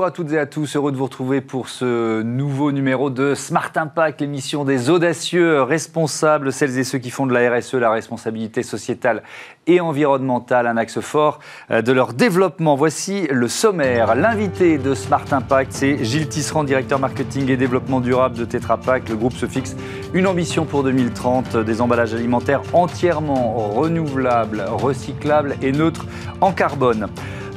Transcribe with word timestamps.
Bonjour 0.00 0.08
à 0.08 0.12
toutes 0.12 0.32
et 0.32 0.38
à 0.38 0.46
tous, 0.46 0.76
heureux 0.76 0.92
de 0.92 0.96
vous 0.96 1.04
retrouver 1.04 1.42
pour 1.42 1.68
ce 1.68 2.22
nouveau 2.22 2.72
numéro 2.72 3.10
de 3.10 3.34
Smart 3.34 3.70
Impact, 3.74 4.22
l'émission 4.22 4.64
des 4.64 4.88
audacieux 4.88 5.60
responsables, 5.60 6.54
celles 6.54 6.78
et 6.78 6.84
ceux 6.84 6.96
qui 6.96 7.10
font 7.10 7.26
de 7.26 7.34
la 7.34 7.54
RSE, 7.54 7.74
la 7.74 7.90
responsabilité 7.90 8.62
sociétale 8.62 9.22
et 9.66 9.78
environnementale, 9.78 10.66
un 10.66 10.78
axe 10.78 11.00
fort 11.00 11.40
euh, 11.70 11.82
de 11.82 11.92
leur 11.92 12.14
développement. 12.14 12.76
Voici 12.76 13.26
le 13.30 13.46
sommaire. 13.46 14.14
L'invité 14.14 14.78
de 14.78 14.94
Smart 14.94 15.30
Impact, 15.30 15.72
c'est 15.74 16.02
Gilles 16.02 16.28
Tisserand, 16.28 16.64
directeur 16.64 16.98
marketing 16.98 17.50
et 17.50 17.58
développement 17.58 18.00
durable 18.00 18.38
de 18.38 18.46
Tetra 18.46 18.78
Pak. 18.78 19.06
Le 19.06 19.16
groupe 19.16 19.34
se 19.34 19.44
fixe 19.44 19.76
une 20.14 20.26
ambition 20.26 20.64
pour 20.64 20.82
2030, 20.82 21.58
des 21.58 21.82
emballages 21.82 22.14
alimentaires 22.14 22.62
entièrement 22.72 23.68
renouvelables, 23.68 24.64
recyclables 24.66 25.56
et 25.60 25.72
neutres 25.72 26.06
en 26.40 26.52
carbone. 26.52 27.08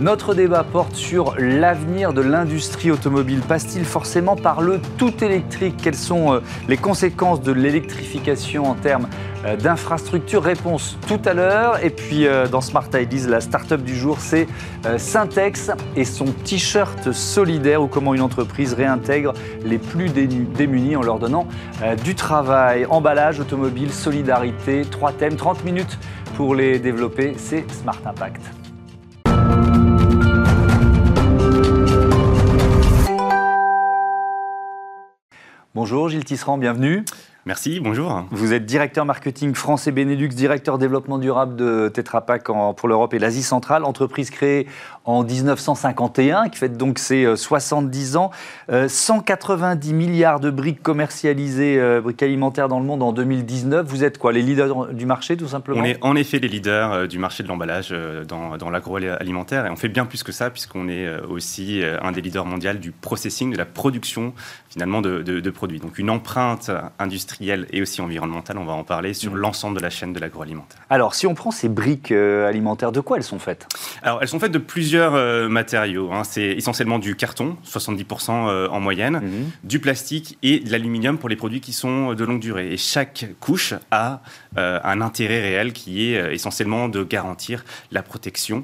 Notre 0.04 0.34
débat 0.34 0.66
porte 0.66 0.96
sur 0.96 1.34
l'avenir 1.40 2.12
de 2.12 2.20
l'industrie 2.20 2.92
automobile. 2.92 3.40
Passe-t-il 3.40 3.86
forcément 3.86 4.36
par 4.36 4.62
le 4.62 4.82
tout 4.98 5.24
électrique? 5.24 5.76
Quelles 5.82 5.96
sont 5.96 6.34
euh, 6.34 6.40
les 6.68 6.76
conséquences 6.76 7.42
de 7.42 7.54
l'électrification 7.54 8.66
en 8.66 8.74
termes 8.74 9.08
euh, 9.46 9.56
d'infrastructures? 9.56 10.44
Réponse 10.44 10.98
tout 11.08 11.22
à 11.24 11.34
l'heure. 11.34 11.82
Et 11.86 11.90
puis 11.90 12.28
euh, 12.28 12.50
dans 12.50 12.60
Smart 12.60 12.90
Ideas, 12.94 13.30
la 13.30 13.40
start-up 13.40 13.82
du 13.82 13.96
jour, 13.96 14.18
c'est 14.20 14.46
Syntex 14.98 15.72
et 15.96 16.04
son 16.04 16.26
t-shirt 16.26 17.14
solidaire 17.14 17.82
ou 17.82 17.88
comment 17.88 18.14
une 18.14 18.20
entreprise 18.20 18.74
réintègre 18.74 19.32
les 19.64 19.78
plus 19.78 20.10
démunis 20.10 20.98
en 20.98 21.02
leur 21.02 21.18
donnant 21.18 21.48
du 22.04 22.14
travail. 22.14 22.86
Emballage, 22.90 23.40
automobile, 23.40 23.94
solidarité, 23.94 24.82
trois 24.82 25.14
thèmes, 25.14 25.38
30 25.38 25.64
minutes 25.64 25.98
pour 26.36 26.56
les 26.56 26.78
développer. 26.80 27.36
C'est 27.38 27.72
Smart 27.72 28.02
Impact. 28.06 28.63
Bonjour 35.76 36.08
Gilles 36.08 36.24
Tisserand, 36.24 36.60
bienvenue. 36.60 37.04
Merci, 37.48 37.80
bonjour. 37.80 38.26
Vous 38.30 38.54
êtes 38.54 38.64
directeur 38.64 39.06
marketing 39.06 39.56
France 39.56 39.88
et 39.88 39.92
Benelux, 39.92 40.28
directeur 40.28 40.78
développement 40.78 41.18
durable 41.18 41.56
de 41.56 41.90
Tetra 41.92 42.22
Pak 42.22 42.44
pour 42.78 42.88
l'Europe 42.88 43.16
et 43.16 43.20
l'Asie 43.20 43.42
centrale, 43.42 43.84
entreprise 43.84 44.30
créée 44.30 44.68
en 45.06 45.24
1951, 45.24 46.50
qui 46.50 46.58
fête 46.58 46.78
donc 46.78 46.98
ses 46.98 47.36
70 47.36 48.16
euh, 48.16 48.20
ans. 48.20 48.32
190 48.88 49.92
euh, 49.92 49.94
milliards 49.94 50.40
de 50.40 50.50
briques 50.50 50.82
commercialisées, 50.82 51.78
euh, 51.80 52.00
briques 52.02 52.24
alimentaires 52.24 52.70
dans 52.70 52.80
le 52.80 52.86
monde 52.86 53.04
en 53.04 53.12
2019. 53.12 53.86
Vous 53.86 54.04
êtes 54.04 54.18
quoi, 54.18 54.32
les 54.32 54.42
leaders 54.42 54.94
du 54.94 55.06
marché 55.06 55.36
tout 55.36 55.48
simplement 55.48 55.82
On 55.82 55.84
est 55.84 55.98
en 56.02 56.16
effet 56.16 56.40
les 56.40 56.48
leaders 56.48 57.08
du 57.08 57.20
marché 57.20 57.44
de 57.44 57.50
l'emballage 57.50 57.94
dans, 58.28 58.58
dans 58.58 58.70
l'agroalimentaire 58.70 59.66
et 59.66 59.70
on 59.70 59.76
fait 59.76 59.90
bien 59.90 60.06
plus 60.06 60.24
que 60.24 60.32
ça 60.32 60.50
puisqu'on 60.50 60.88
est 60.88 61.08
aussi 61.30 61.82
un 62.02 62.12
des 62.12 62.22
leaders 62.22 62.46
mondiaux 62.46 62.74
du 62.74 62.92
processing, 62.92 63.52
de 63.52 63.58
la 63.58 63.66
production 63.66 64.34
finalement 64.70 65.02
de, 65.02 65.22
de 65.22 65.50
produits. 65.50 65.80
Donc 65.80 65.98
une 65.98 66.10
empreinte 66.10 66.72
industrielle 67.00 67.68
et 67.72 67.82
aussi 67.82 68.02
environnementale, 68.02 68.58
on 68.58 68.66
va 68.66 68.74
en 68.74 68.84
parler, 68.84 69.14
sur 69.14 69.34
mm. 69.34 69.38
l'ensemble 69.38 69.78
de 69.78 69.82
la 69.82 69.90
chaîne 69.90 70.14
de 70.14 70.20
l'agroalimentaire. 70.20 70.80
Alors, 70.90 71.14
si 71.14 71.28
on 71.28 71.34
prend 71.34 71.52
ces 71.52 71.70
briques 71.70 72.12
alimentaires, 72.12 72.92
de 72.92 73.02
quoi 73.02 73.18
elles 73.18 73.24
sont 73.24 73.40
faites? 73.40 73.68
Alors, 74.02 74.20
elles 74.22 74.28
sont 74.28 74.40
faites 74.40 74.52
de 74.52 74.58
plusieurs 74.58 74.93
euh, 75.02 75.50
matériaux. 75.50 76.12
Hein. 76.12 76.24
C'est 76.24 76.48
essentiellement 76.48 77.00
du 77.00 77.16
carton, 77.16 77.58
70% 77.66 78.48
euh, 78.50 78.68
en 78.70 78.80
moyenne, 78.80 79.18
mm-hmm. 79.18 79.68
du 79.68 79.80
plastique 79.80 80.38
et 80.44 80.60
de 80.60 80.72
l'aluminium 80.72 81.18
pour 81.18 81.30
les 81.30 81.36
produits 81.36 81.62
qui 81.62 81.74
sont 81.74 82.14
de 82.14 82.24
longue 82.24 82.40
durée. 82.40 82.74
Et 82.74 82.78
chaque 82.78 83.26
couche 83.40 83.74
a 83.92 84.22
un 84.56 85.02
intérêt 85.02 85.42
réel 85.42 85.74
qui 85.74 86.14
est 86.14 86.34
essentiellement 86.34 86.88
de 86.90 87.04
garantir 87.04 87.64
la 87.92 88.04
protection 88.04 88.64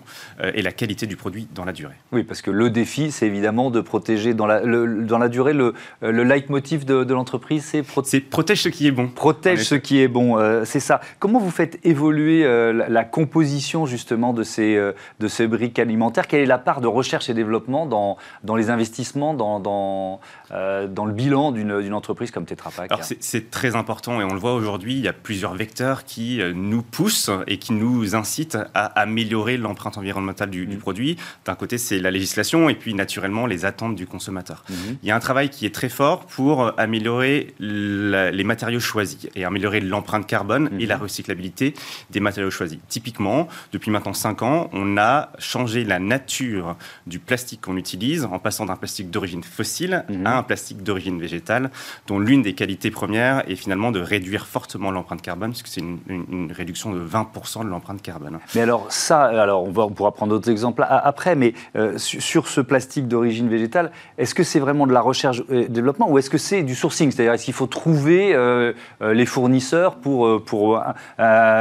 et 0.54 0.62
la 0.62 0.72
qualité 0.72 1.08
du 1.08 1.16
produit 1.16 1.48
dans 1.54 1.66
la 1.66 1.72
durée. 1.72 1.95
Oui, 2.12 2.23
parce 2.23 2.42
que 2.42 2.52
le 2.52 2.70
défi, 2.70 3.11
c'est 3.11 3.27
évidemment 3.27 3.72
de 3.72 3.82
protéger 3.82 4.33
dans 4.33 4.45
la, 4.45 4.61
dans 4.61 5.17
la 5.17 5.30
durée. 5.30 5.54
Le, 5.54 5.73
le 6.02 6.23
leitmotiv 6.23 6.86
de, 6.86 7.04
de 7.04 7.14
l'entreprise, 7.14 7.66
c'est 7.66 7.83
protéger 8.22 8.64
ce 8.64 8.70
qui 8.70 8.88
est 8.88 8.92
bon. 8.92 9.08
Protège 9.08 9.64
ce 9.64 9.76
qui 9.76 10.00
est 10.00 10.08
bon, 10.08 10.38
euh, 10.38 10.64
c'est 10.66 10.80
ça. 10.80 11.02
Comment 11.20 11.39
vous 11.39 11.52
faites 11.52 11.80
évoluer 11.86 12.45
euh, 12.45 12.86
la, 12.88 13.04
composition 13.04 13.86
justement 13.86 14.33
de 14.33 14.44
ces, 14.44 14.76
euh, 14.76 14.94
de 15.20 15.27
ces 15.27 15.48
briques 15.48 15.80
alimentaires? 15.80 16.27
Quelle 16.27 16.42
est 16.42 16.45
la 16.45 16.58
part 16.58 16.82
de 16.82 16.88
recherche 16.88 17.30
et 17.30 17.33
développement 17.33 17.86
dans, 17.86 18.17
dans 18.44 18.56
les 18.56 18.70
investissements, 18.70 19.33
dans, 19.33 19.60
dans, 19.60 20.20
dans 20.52 21.06
le 21.06 21.14
bilan 21.14 21.52
d'une 21.52 21.94
entreprise 21.94 22.32
comme 22.32 22.45
Tetra 22.45 22.71
Pak? 22.71 22.92
Alors 22.92 23.04
c'est 23.04 23.52
très 23.52 23.76
important 23.76 24.21
et 24.21 24.23
on 24.23 24.33
le 24.33 24.39
voit 24.39 24.54
aujourd'hui, 24.54 24.94
il 24.94 25.04
y 25.04 25.08
a 25.08 25.14
plusieurs 25.14 25.54
vecteurs 25.56 25.79
qui 26.06 26.42
nous 26.54 26.82
poussent 26.82 27.32
et 27.48 27.58
qui 27.58 27.73
nous 27.73 28.16
incitent 28.16 28.58
à 28.73 28.86
améliorer 29.00 29.58
l'empreinte 29.58 29.98
environnementale 29.98 30.50
du, 30.50 30.67
mm. 30.67 30.78
produit. 30.78 31.17
D'un 31.45 31.56
côté, 31.56 31.78
c'est 31.78 32.00
la 32.00 32.12
législation 32.12 32.70
et 32.70 32.76
puis 32.76 32.94
naturellement 32.94 33.45
les 33.45 33.66
attentes 33.66 33.95
du 33.95 34.08
consommateur. 34.08 34.64
Mm-hmm. 34.70 34.95
Il 35.04 35.10
y 35.10 35.12
a 35.12 35.16
un 35.16 35.20
travail 35.20 35.50
qui 35.50 35.66
est 35.66 35.73
très 35.73 35.89
fort 35.89 36.26
pour 36.26 36.80
améliorer 36.80 37.54
les 37.60 38.44
matériaux 38.44 38.80
choisis 38.80 39.28
et 39.36 39.45
améliorer 39.45 39.80
l'empreinte 39.82 40.28
carbone 40.28 40.70
et 40.80 40.86
la 40.86 40.98
mhm. 40.98 41.04
recyclabilité 41.04 41.73
des 42.10 42.20
matériaux 42.20 42.52
choisis. 42.52 42.80
Typiquement, 42.88 43.48
depuis 43.72 43.92
maintenant 43.92 44.14
5 44.14 44.42
ans, 44.42 44.70
on 44.73 44.98
a 44.98 45.32
changé 45.39 45.84
la 45.84 46.00
nature 46.00 46.76
du 47.08 47.20
plastique 47.20 47.62
qu'on 47.62 47.78
utilise 47.78 48.26
en 48.26 48.39
passant 48.39 48.66
d'un 48.66 48.76
plastique 48.76 49.10
d'origine 49.10 49.44
fossile 49.44 50.06
à 50.26 50.38
un 50.38 50.44
plastique 50.44 50.84
d'origine 50.84 51.20
végétale, 51.20 51.72
dont 52.08 52.20
l'une 52.20 52.42
des 52.42 52.54
qualités 52.54 52.92
premières 52.92 53.50
est 53.50 53.56
finalement 53.56 53.92
de 53.92 54.00
réduire 54.00 54.48
fortement 54.48 54.92
l'empreinte 54.92 55.22
carbone, 55.22 55.52
puisque 55.52 55.68
c'est 55.70 55.82
une, 55.82 56.52
réduction 56.52 56.92
de 56.92 57.00
20% 57.00 57.64
de 57.64 57.70
l'empreinte 57.70 58.02
carbone. 58.02 58.40
Mais 58.56 58.62
alors 58.62 58.92
ça, 58.92 59.24
alors 59.24 59.64
on, 59.64 59.72
va, 59.72 59.84
on 59.84 59.92
pourra 59.92 60.12
prendre 60.12 60.34
d'autres 60.34 60.50
exemples 60.50 60.86
après, 60.88 61.36
mais 61.36 61.54
euh, 61.76 61.98
sur 61.98 62.48
ce 62.48 62.62
plastique 62.62 63.08
d'origine 63.08 63.50
végétale, 63.50 63.92
est-ce 64.18 64.34
que 64.34 64.44
c'est 64.44 64.60
vraiment 64.60 64.88
de 64.88 64.94
la 64.94 65.02
recherche 65.02 65.44
et 65.50 65.68
développement 65.68 66.10
ou 66.10 66.18
est-ce 66.18 66.30
que 66.30 66.38
c'est 66.38 66.64
du 66.64 66.76
sourcing? 66.76 67.12
C'est-à-dire 67.12 67.34
est-ce 67.34 67.46
qu'il 67.46 67.54
faut 67.54 67.68
trouver 67.68 68.34
euh, 68.34 68.74
euh, 69.02 69.14
les 69.14 69.26
fournisseurs 69.26 69.96
pour, 69.96 70.26
euh, 70.26 70.44
pour 70.44 70.82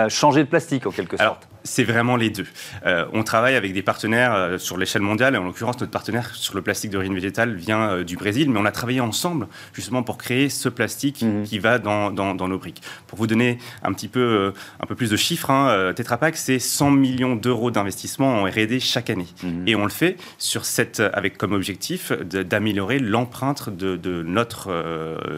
changer 0.08 0.40
le 0.40 0.46
plastique 0.46 0.86
en 0.86 0.90
quelque 0.90 1.16
sorte? 1.16 1.48
C'est 1.68 1.84
vraiment 1.84 2.16
les 2.16 2.30
deux. 2.30 2.46
Euh, 2.86 3.04
on 3.12 3.22
travaille 3.22 3.54
avec 3.54 3.72
des 3.72 3.82
partenaires 3.82 4.34
euh, 4.34 4.58
sur 4.58 4.78
l'échelle 4.78 5.02
mondiale, 5.02 5.34
et 5.34 5.38
en 5.38 5.44
l'occurrence, 5.44 5.78
notre 5.80 5.92
partenaire 5.92 6.34
sur 6.34 6.54
le 6.54 6.62
plastique 6.62 6.90
d'origine 6.90 7.14
végétale 7.14 7.54
vient 7.54 7.90
euh, 7.90 8.04
du 8.04 8.16
Brésil, 8.16 8.50
mais 8.50 8.58
on 8.58 8.64
a 8.64 8.72
travaillé 8.72 9.00
ensemble 9.00 9.48
justement 9.74 10.02
pour 10.02 10.16
créer 10.16 10.48
ce 10.48 10.68
plastique 10.68 11.22
mhm. 11.22 11.44
qui 11.44 11.58
va 11.58 11.78
dans, 11.78 12.10
dans, 12.10 12.48
nos 12.48 12.58
briques. 12.58 12.82
Pour 13.06 13.18
vous 13.18 13.26
donner 13.26 13.58
un 13.82 13.92
petit 13.92 14.08
peu, 14.08 14.52
un 14.80 14.86
peu 14.86 14.94
plus 14.94 15.10
de 15.10 15.16
chiffres, 15.16 15.50
hein, 15.50 15.92
Tetra 15.94 16.16
Pak, 16.16 16.36
c'est 16.36 16.58
100 16.58 16.92
millions 16.92 17.36
d'euros 17.36 17.70
d'investissement 17.70 18.42
en 18.42 18.44
R&D 18.44 18.80
chaque 18.80 19.10
année. 19.10 19.26
Mhm. 19.42 19.64
Et 19.66 19.76
on 19.76 19.84
le 19.84 19.90
fait 19.90 20.16
sur 20.38 20.64
cette, 20.64 21.00
avec 21.00 21.36
comme 21.36 21.52
objectif 21.52 22.12
d'améliorer 22.12 22.98
l'empreinte 22.98 23.68
de, 23.68 23.96
de, 23.96 24.22
notre 24.22 24.68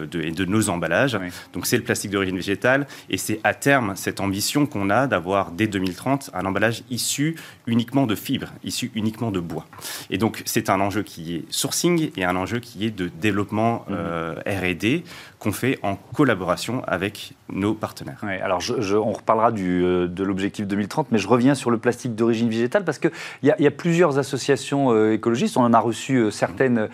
de, 0.09 0.21
et 0.21 0.31
de 0.31 0.45
nos 0.45 0.69
emballages. 0.69 1.19
Donc 1.53 1.65
c'est 1.65 1.77
le 1.77 1.83
plastique 1.83 2.11
d'origine 2.11 2.37
végétale, 2.37 2.87
et 3.09 3.17
c'est 3.17 3.39
à 3.43 3.53
terme 3.53 3.93
cette 3.95 4.19
ambition 4.19 4.65
qu'on 4.65 4.89
a 4.89 5.07
d'avoir 5.07 5.51
dès 5.51 5.67
2030 5.67 6.20
un 6.33 6.45
emballage 6.45 6.83
issu 6.89 7.35
uniquement 7.65 8.05
de 8.05 8.15
fibres, 8.15 8.51
issu 8.63 8.91
uniquement 8.95 9.31
de 9.31 9.39
bois. 9.39 9.65
Et 10.09 10.17
donc 10.17 10.43
c'est 10.45 10.69
un 10.69 10.79
enjeu 10.79 11.03
qui 11.03 11.35
est 11.35 11.45
sourcing 11.49 12.11
et 12.15 12.23
un 12.23 12.35
enjeu 12.35 12.59
qui 12.59 12.85
est 12.85 12.91
de 12.91 13.07
développement 13.07 13.85
mhm. 13.87 13.95
euh, 13.97 14.35
R&D 14.45 15.03
qu'on 15.41 15.51
fait 15.51 15.79
en 15.81 15.95
collaboration 15.95 16.83
avec 16.85 17.33
nos 17.51 17.73
partenaires. 17.73 18.23
alors 18.43 18.59
je, 18.61 18.95
on 18.95 19.11
reparlera 19.11 19.51
du, 19.51 19.83
euh, 19.83 20.07
de 20.07 20.23
l'objectif 20.23 20.67
2030, 20.67 21.07
mais 21.11 21.17
je 21.17 21.27
reviens 21.27 21.55
sur 21.55 21.71
le 21.71 21.79
plastique 21.79 22.13
d'origine 22.13 22.47
végétale 22.47 22.85
parce 22.85 22.99
qu'il 22.99 23.11
y, 23.41 23.47
y, 23.47 23.67
a 23.67 23.71
plusieurs 23.71 24.19
associations 24.19 24.93
euh, 24.93 25.13
écologistes, 25.13 25.57
on 25.57 25.63
en 25.63 25.73
a 25.73 25.79
reçu 25.79 26.29
certaines 26.29 26.89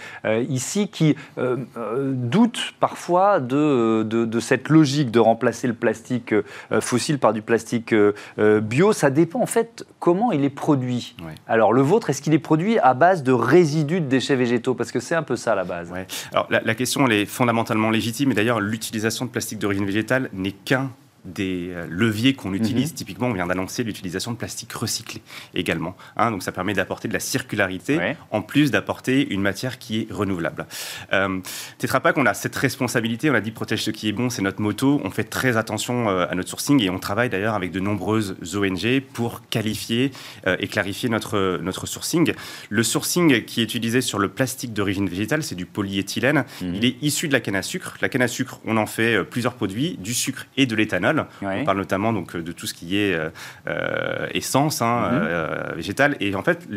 ici, 0.49 0.87
qui 0.87 1.15
doutent 1.37 2.73
parfois 2.79 3.39
de, 3.39 4.03
de, 4.03 4.23
de, 4.23 4.39
cette 4.39 4.69
logique 4.69 5.11
de 5.11 5.19
remplacer 5.19 5.67
le 5.67 5.73
plastique 5.73 6.33
fossile 6.79 7.19
par 7.19 7.33
du 7.33 7.41
plastique 7.41 7.93
bio. 8.37 8.93
Ça 8.93 9.09
dépend 9.09 9.41
en 9.41 9.45
fait 9.45 9.85
comment 9.99 10.31
il 10.31 10.43
est 10.45 10.49
produit. 10.49 11.15
Alors 11.47 11.73
le 11.73 11.81
vôtre, 11.81 12.09
est-ce 12.09 12.21
qu'il 12.21 12.33
est 12.33 12.39
produit 12.39 12.79
à 12.79 12.93
base 12.93 13.23
de 13.23 13.31
résidus 13.33 13.99
de 13.99 14.05
déchets 14.07 14.35
végétaux? 14.35 14.73
Parce 14.73 14.91
que 14.91 14.99
c'est 14.99 15.15
un 15.15 15.23
peu 15.23 15.35
ça 15.35 15.55
la 15.55 15.63
base. 15.63 15.91
Alors 16.31 16.47
la, 16.49 16.61
la 16.61 16.75
question 16.75 17.05
elle 17.07 17.13
est 17.13 17.25
fondamentalement 17.25 17.89
légitime 17.89 18.31
d'ailleurs 18.37 18.59
l'utilisation 18.59 19.25
de 19.25 19.31
plastique 19.31 19.57
d'origine 19.57 19.85
végétale 19.85 20.29
n'est 20.31 20.51
qu'un 20.51 20.91
des 21.27 21.69
euh, 21.69 21.85
leviers 21.89 22.33
qu'on 22.33 22.53
utilise. 22.53 22.91
Mhm. 22.91 22.95
Typiquement, 22.95 23.27
on 23.27 23.33
vient 23.33 23.47
d'annoncer 23.47 23.83
l'utilisation 23.83 24.31
de 24.31 24.37
plastique 24.37 24.73
recyclé 24.73 25.21
également. 25.53 25.95
Hein. 26.15 26.31
donc, 26.31 26.43
ça 26.43 26.51
permet 26.51 26.73
d'apporter 26.73 27.07
de 27.07 27.13
la 27.13 27.19
circularité, 27.19 28.15
en 28.31 28.41
plus 28.41 28.71
d'apporter 28.71 29.27
une 29.33 29.41
matière 29.41 29.79
qui 29.79 30.01
est 30.01 30.11
renouvelable. 30.11 30.65
Euh, 31.13 31.39
Tetra 31.77 31.99
Pak, 31.99 32.17
on 32.17 32.25
a 32.25 32.33
cette 32.33 32.55
responsabilité. 32.55 33.29
On 33.29 33.33
a 33.33 33.41
dit 33.41 33.51
protège 33.51 33.83
ce 33.83 33.91
qui 33.91 34.07
est 34.07 34.11
bon, 34.11 34.29
c'est 34.29 34.41
notre 34.41 34.61
moto. 34.61 35.01
On 35.03 35.09
fait 35.09 35.23
très 35.23 35.57
attention 35.57 36.09
euh, 36.09 36.27
à 36.29 36.35
notre 36.35 36.49
sourcing 36.49 36.81
et 36.81 36.89
on 36.89 36.99
travaille 36.99 37.29
d'ailleurs 37.29 37.55
avec 37.55 37.71
de 37.71 37.79
nombreuses 37.79 38.35
ONG 38.55 39.01
pour 39.13 39.47
qualifier 39.49 40.11
euh, 40.45 40.55
et 40.59 40.67
clarifier 40.67 41.09
notre, 41.09 41.59
notre 41.61 41.85
sourcing. 41.85 42.33
Le 42.69 42.83
sourcing 42.83 43.43
qui 43.45 43.61
est 43.61 43.63
utilisé 43.63 44.01
sur 44.01 44.19
le 44.19 44.29
plastique 44.29 44.73
d'origine 44.73 45.09
végétale, 45.09 45.43
c'est 45.43 45.55
du 45.55 45.65
polyéthylène. 45.65 46.45
Mhm. 46.61 46.75
Il 46.75 46.85
est 46.85 46.95
issu 47.01 47.27
de 47.27 47.33
la 47.33 47.39
canne 47.39 47.55
à 47.55 47.61
sucre. 47.61 47.97
La 48.01 48.09
canne 48.09 48.21
à 48.21 48.27
sucre, 48.27 48.59
on 48.65 48.77
en 48.77 48.85
fait 48.85 49.23
plusieurs 49.23 49.53
produits, 49.53 49.97
du 49.99 50.13
sucre 50.13 50.45
et 50.57 50.65
de 50.65 50.75
l'éthanol. 50.75 51.16
On 51.41 51.63
parle 51.65 51.77
notamment 51.77 52.13
donc, 52.13 52.35
de 52.35 52.51
tout 52.51 52.67
ce 52.67 52.73
qui 52.73 52.97
est 52.97 53.13
euh, 53.13 53.29
euh, 53.67 54.27
essence 54.33 54.81
hein, 54.81 55.09
mhm. 55.11 55.19
euh, 55.23 55.73
végétale. 55.75 56.17
Et 56.19 56.35
en 56.35 56.43
fait, 56.43 56.67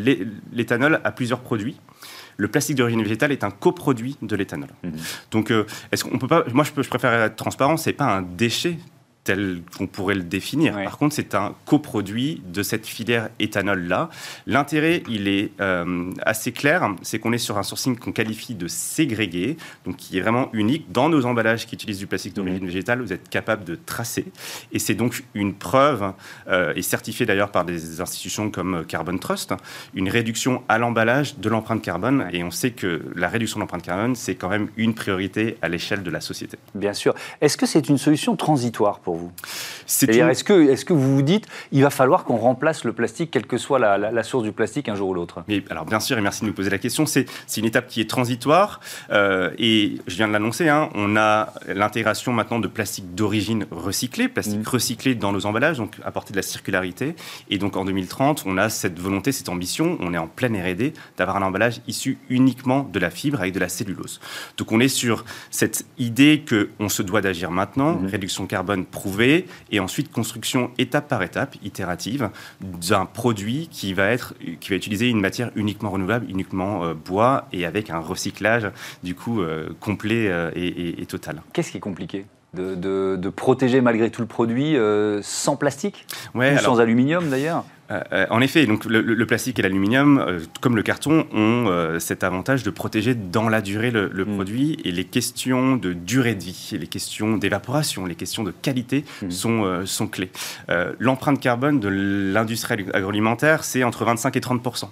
l'éthanol 0.52 1.00
a 1.04 1.12
plusieurs 1.12 1.40
produits. 1.40 1.78
le 2.36 2.48
plastique 2.48 2.76
d'origine 2.76 3.02
végétale 3.02 3.32
est 3.32 3.44
un 3.44 3.50
coproduit 3.50 4.16
de 4.22 4.36
l'éthanol. 4.36 4.70
Mhm. 4.82 4.92
Donc, 5.30 5.52
est-ce 5.92 6.04
qu'on 6.04 6.18
peut 6.18 6.28
pas. 6.28 6.44
Moi, 6.52 6.64
je, 6.64 6.82
je 6.82 6.88
préfère 6.88 7.12
être 7.12 7.36
transparent, 7.36 7.76
c'est 7.76 7.92
pas 7.92 8.16
un 8.16 8.22
déchet 8.22 8.78
tel 9.24 9.62
qu'on 9.76 9.86
pourrait 9.86 10.14
le 10.14 10.22
définir. 10.22 10.74
Par 10.74 10.98
contre, 10.98 11.14
c'est 11.14 11.34
un 11.34 11.54
coproduit 11.66 12.42
de 12.46 12.62
cette 12.62 12.86
filière 12.86 13.28
éthanol-là. 13.38 14.08
L'intérêt, 14.46 15.02
il 15.08 15.28
est 15.28 15.52
euh, 15.60 16.10
assez 16.22 16.52
clair, 16.52 16.94
c'est 17.02 17.18
qu'on 17.18 17.32
est 17.32 17.38
sur 17.38 17.58
un 17.58 17.62
sourcing 17.62 17.98
qu'on 17.98 18.12
qualifie 18.12 18.54
de 18.54 18.66
ségrégué, 18.66 19.56
donc 19.84 19.96
qui 19.96 20.18
est 20.18 20.20
vraiment 20.20 20.48
unique. 20.52 20.90
Dans 20.90 21.08
nos 21.08 21.26
emballages 21.26 21.66
qui 21.66 21.74
utilisent 21.74 21.98
du 21.98 22.06
plastique 22.06 22.34
d'origine 22.34 22.64
végétale, 22.64 23.02
vous 23.02 23.12
êtes 23.12 23.28
capable 23.28 23.64
de 23.64 23.74
tracer. 23.74 24.26
Et 24.72 24.78
c'est 24.78 24.94
donc 24.94 25.24
une 25.34 25.54
preuve, 25.54 26.12
euh, 26.48 26.72
et 26.74 26.82
certifiée 26.82 27.26
d'ailleurs 27.26 27.50
par 27.50 27.64
des 27.64 28.00
institutions 28.00 28.50
comme 28.50 28.84
Carbon 28.86 29.18
Trust, 29.18 29.54
une 29.94 30.08
réduction 30.08 30.62
à 30.68 30.78
l'emballage 30.78 31.38
de 31.38 31.48
l'empreinte 31.48 31.82
carbone. 31.82 32.28
Et 32.32 32.42
on 32.42 32.50
sait 32.50 32.70
que 32.70 33.02
la 33.14 33.28
réduction 33.28 33.58
de 33.58 33.62
l'empreinte 33.62 33.82
carbone, 33.82 34.14
c'est 34.14 34.34
quand 34.34 34.48
même 34.48 34.68
une 34.76 34.94
priorité 34.94 35.56
à 35.62 35.68
l'échelle 35.68 36.02
de 36.02 36.10
la 36.10 36.20
société. 36.20 36.58
Bien 36.74 36.94
sûr. 36.94 37.14
Est-ce 37.40 37.56
que 37.56 37.66
c'est 37.66 37.88
une 37.88 37.98
solution 37.98 38.36
transitoire 38.36 39.00
pour 39.00 39.09
vous 39.16 39.32
C'est-à-dire, 39.86 40.28
est-ce 40.28 40.44
que, 40.44 40.70
est 40.70 40.84
que 40.84 40.92
vous 40.92 41.14
vous 41.14 41.22
dites, 41.22 41.46
il 41.72 41.82
va 41.82 41.90
falloir 41.90 42.24
qu'on 42.24 42.36
remplace 42.36 42.84
le 42.84 42.92
plastique, 42.92 43.30
quelle 43.30 43.46
que 43.46 43.58
soit 43.58 43.78
la, 43.78 44.22
source 44.22 44.44
du 44.44 44.52
plastique, 44.52 44.88
un 44.88 44.94
jour 44.94 45.10
ou 45.10 45.14
l'autre? 45.14 45.44
Alors, 45.70 45.84
bien 45.84 46.00
sûr, 46.00 46.18
et 46.18 46.20
merci 46.20 46.42
de 46.42 46.46
nous 46.46 46.52
poser 46.52 46.70
la 46.70 46.78
question, 46.78 47.06
c'est 47.06 47.26
une 47.56 47.64
étape 47.64 47.86
qui 47.86 48.00
est 48.00 48.08
transitoire. 48.08 48.80
Euh, 49.10 49.50
et 49.58 49.98
je 50.06 50.16
viens 50.16 50.28
de 50.28 50.32
l'annoncer, 50.32 50.68
hein, 50.68 50.90
on 50.94 51.16
a 51.16 51.52
l'intégration 51.68 52.32
maintenant 52.32 52.58
de 52.58 52.68
plastique 52.68 53.14
d'origine 53.14 53.66
recyclé, 53.70 54.28
plastique 54.28 54.60
mmh. 54.60 54.68
recyclé 54.68 55.14
dans 55.14 55.32
nos 55.32 55.46
emballages, 55.46 55.78
donc 55.78 55.96
apporter 56.04 56.32
de 56.32 56.36
la 56.36 56.42
circularité. 56.42 57.14
Et 57.48 57.58
donc, 57.58 57.76
en 57.76 57.84
2030, 57.84 58.44
on 58.46 58.58
a 58.58 58.68
cette 58.68 58.98
volonté, 58.98 59.32
cette 59.32 59.48
ambition, 59.48 59.96
on 60.00 60.14
est 60.14 60.18
en 60.18 60.28
pleine 60.28 60.56
R&D, 60.56 60.92
d'avoir 61.16 61.36
un 61.36 61.42
emballage 61.42 61.80
issu 61.86 62.18
uniquement 62.28 62.82
de 62.82 62.98
la 62.98 63.10
fibre 63.10 63.40
avec 63.40 63.54
de 63.54 63.60
la 63.60 63.68
cellulose. 63.68 64.20
Donc, 64.56 64.72
on 64.72 64.80
est 64.80 64.88
sur 64.88 65.24
cette 65.50 65.84
idée 65.98 66.44
qu'on 66.48 66.88
se 66.88 67.02
doit 67.02 67.20
d'agir 67.20 67.50
maintenant, 67.50 67.94
mmh. 67.94 68.06
réduction 68.06 68.46
carbone 68.46 68.84
et 69.70 69.80
ensuite 69.80 70.10
construction 70.10 70.70
étape 70.78 71.08
par 71.08 71.22
étape, 71.22 71.56
itérative, 71.62 72.30
d'un 72.60 73.06
produit 73.06 73.68
qui 73.70 73.94
va, 73.94 74.06
être, 74.06 74.34
qui 74.60 74.70
va 74.70 74.76
utiliser 74.76 75.08
une 75.08 75.20
matière 75.20 75.50
uniquement 75.56 75.90
renouvelable, 75.90 76.26
uniquement 76.28 76.84
euh, 76.84 76.94
bois, 76.94 77.46
et 77.52 77.66
avec 77.66 77.90
un 77.90 77.98
recyclage 77.98 78.70
du 79.02 79.14
coup 79.14 79.40
euh, 79.40 79.70
complet 79.80 80.28
euh, 80.28 80.50
et, 80.54 81.04
total. 81.06 81.42
Qu'est-ce 81.52 81.72
qui 81.72 81.76
est 81.78 81.80
compliqué 81.80 82.26
de, 82.54 83.28
protéger 83.30 83.80
malgré 83.80 84.10
tout 84.10 84.20
le 84.20 84.26
produit 84.26 84.76
sans 85.22 85.56
plastique? 85.56 86.06
Ouais, 86.34 86.54
Ou 86.54 86.58
sans 86.58 86.80
aluminium 86.80 87.30
d'ailleurs? 87.30 87.64
Euh, 87.90 88.00
euh, 88.12 88.26
en 88.30 88.40
effet, 88.40 88.66
donc 88.66 88.84
le, 88.84 89.26
plastique 89.26 89.58
et 89.58 89.62
l'aluminium, 89.62 90.18
euh, 90.18 90.40
comme 90.60 90.76
le 90.76 90.82
carton, 90.82 91.26
ont 91.32 91.98
cet 91.98 92.24
avantage 92.24 92.62
de 92.62 92.70
protéger 92.70 93.14
dans 93.14 93.48
la 93.48 93.60
durée 93.60 93.90
le, 93.90 94.08
mm. 94.08 94.34
produit 94.34 94.78
et 94.84 94.92
les 94.92 95.04
questions 95.04 95.76
de 95.76 95.92
durée 95.92 96.34
de 96.34 96.44
vie, 96.44 96.70
les 96.72 96.86
questions 96.86 97.36
d'évaporation, 97.36 98.06
les 98.06 98.14
questions 98.14 98.42
de 98.42 98.50
qualité 98.50 99.04
mm. 99.22 99.30
sont, 99.30 99.86
sont 99.86 100.06
clés. 100.06 100.30
L'empreinte 100.98 101.40
carbone 101.40 101.80
de 101.80 101.88
l'industrie 101.88 102.86
agroalimentaire, 102.92 103.64
c'est 103.64 103.84
entre 103.84 104.04
25 104.04 104.36
et 104.36 104.40
30% 104.40 104.88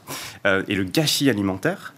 Et 0.69 0.75
le 0.75 0.85
gâchis 0.85 1.31
alimentaire, 1.31 1.95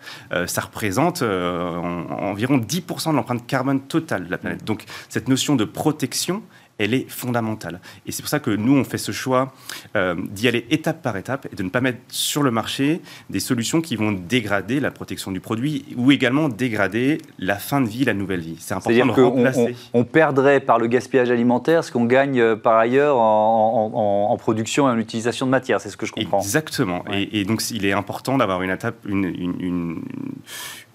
ça 0.47 0.61
représente 0.63 1.23
environ 1.23 2.59
10% 2.59 3.11
de 3.11 3.17
l'empreinte 3.17 3.47
carbone 3.47 3.81
totale 3.81 4.27
de 4.27 4.31
la 4.31 4.39
planète. 4.39 4.65
Donc 4.65 4.85
cette 5.09 5.29
notion 5.29 5.57
de 5.57 5.65
protection, 5.65 6.43
elle 6.81 6.95
est 6.95 7.09
fondamentale. 7.09 7.81
Et 8.07 8.13
c'est 8.13 8.23
pour 8.23 8.31
ça 8.31 8.41
que 8.41 8.51
nous, 8.51 8.75
on 8.75 8.85
fait 8.85 8.99
ce 8.99 9.13
choix 9.13 9.53
euh, 9.97 10.15
d'y 10.31 10.49
aller 10.49 10.67
étape 10.71 11.03
par 11.03 11.17
étape 11.17 11.47
et 11.53 11.55
de 11.55 11.63
ne 11.63 11.69
pas 11.69 11.83
mettre 11.83 11.99
sur 12.09 12.43
le 12.43 12.51
marché 12.51 13.03
des 13.29 13.39
solutions 13.39 13.83
qui 13.83 13.97
vont 13.97 14.13
dégrader 14.13 14.81
la 14.81 14.91
protection 14.91 15.31
du 15.31 15.41
produit 15.41 15.85
ou 15.97 16.11
également 16.11 16.49
dégrader 16.49 17.19
la 17.39 17.57
fin 17.57 17.83
de 17.83 17.89
vie, 17.89 18.05
la 18.05 18.15
nouvelle 18.15 18.41
vie. 18.41 18.57
C'est 18.59 18.75
important 18.75 19.07
de 19.07 19.13
remplacer. 19.13 19.77
On, 19.93 20.01
on, 20.01 20.05
perdrait 20.05 20.61
par 20.61 20.79
le 20.79 20.87
gaspillage 20.87 21.31
alimentaire 21.31 21.85
ce 21.85 21.93
qu'on 21.93 22.07
gagne 22.07 22.41
euh, 22.41 22.57
par 22.57 22.79
ailleurs 22.79 23.19
en, 23.19 24.37
production 24.39 24.89
et 24.89 24.93
en 24.93 24.99
utilisation 24.99 25.45
de 25.45 25.51
matière, 25.51 25.83
c'est 25.83 25.91
ce 25.91 25.99
que 25.99 26.07
je 26.07 26.13
comprends. 26.13 26.41
Exactement. 26.41 27.05
Et, 27.13 27.45
donc, 27.45 27.63
il 27.71 27.85
est 27.85 27.93
important 27.93 28.39
d'avoir 28.39 28.63
une 28.63 28.71
étape, 28.71 28.97
une, 29.07 29.25
une 29.25 30.03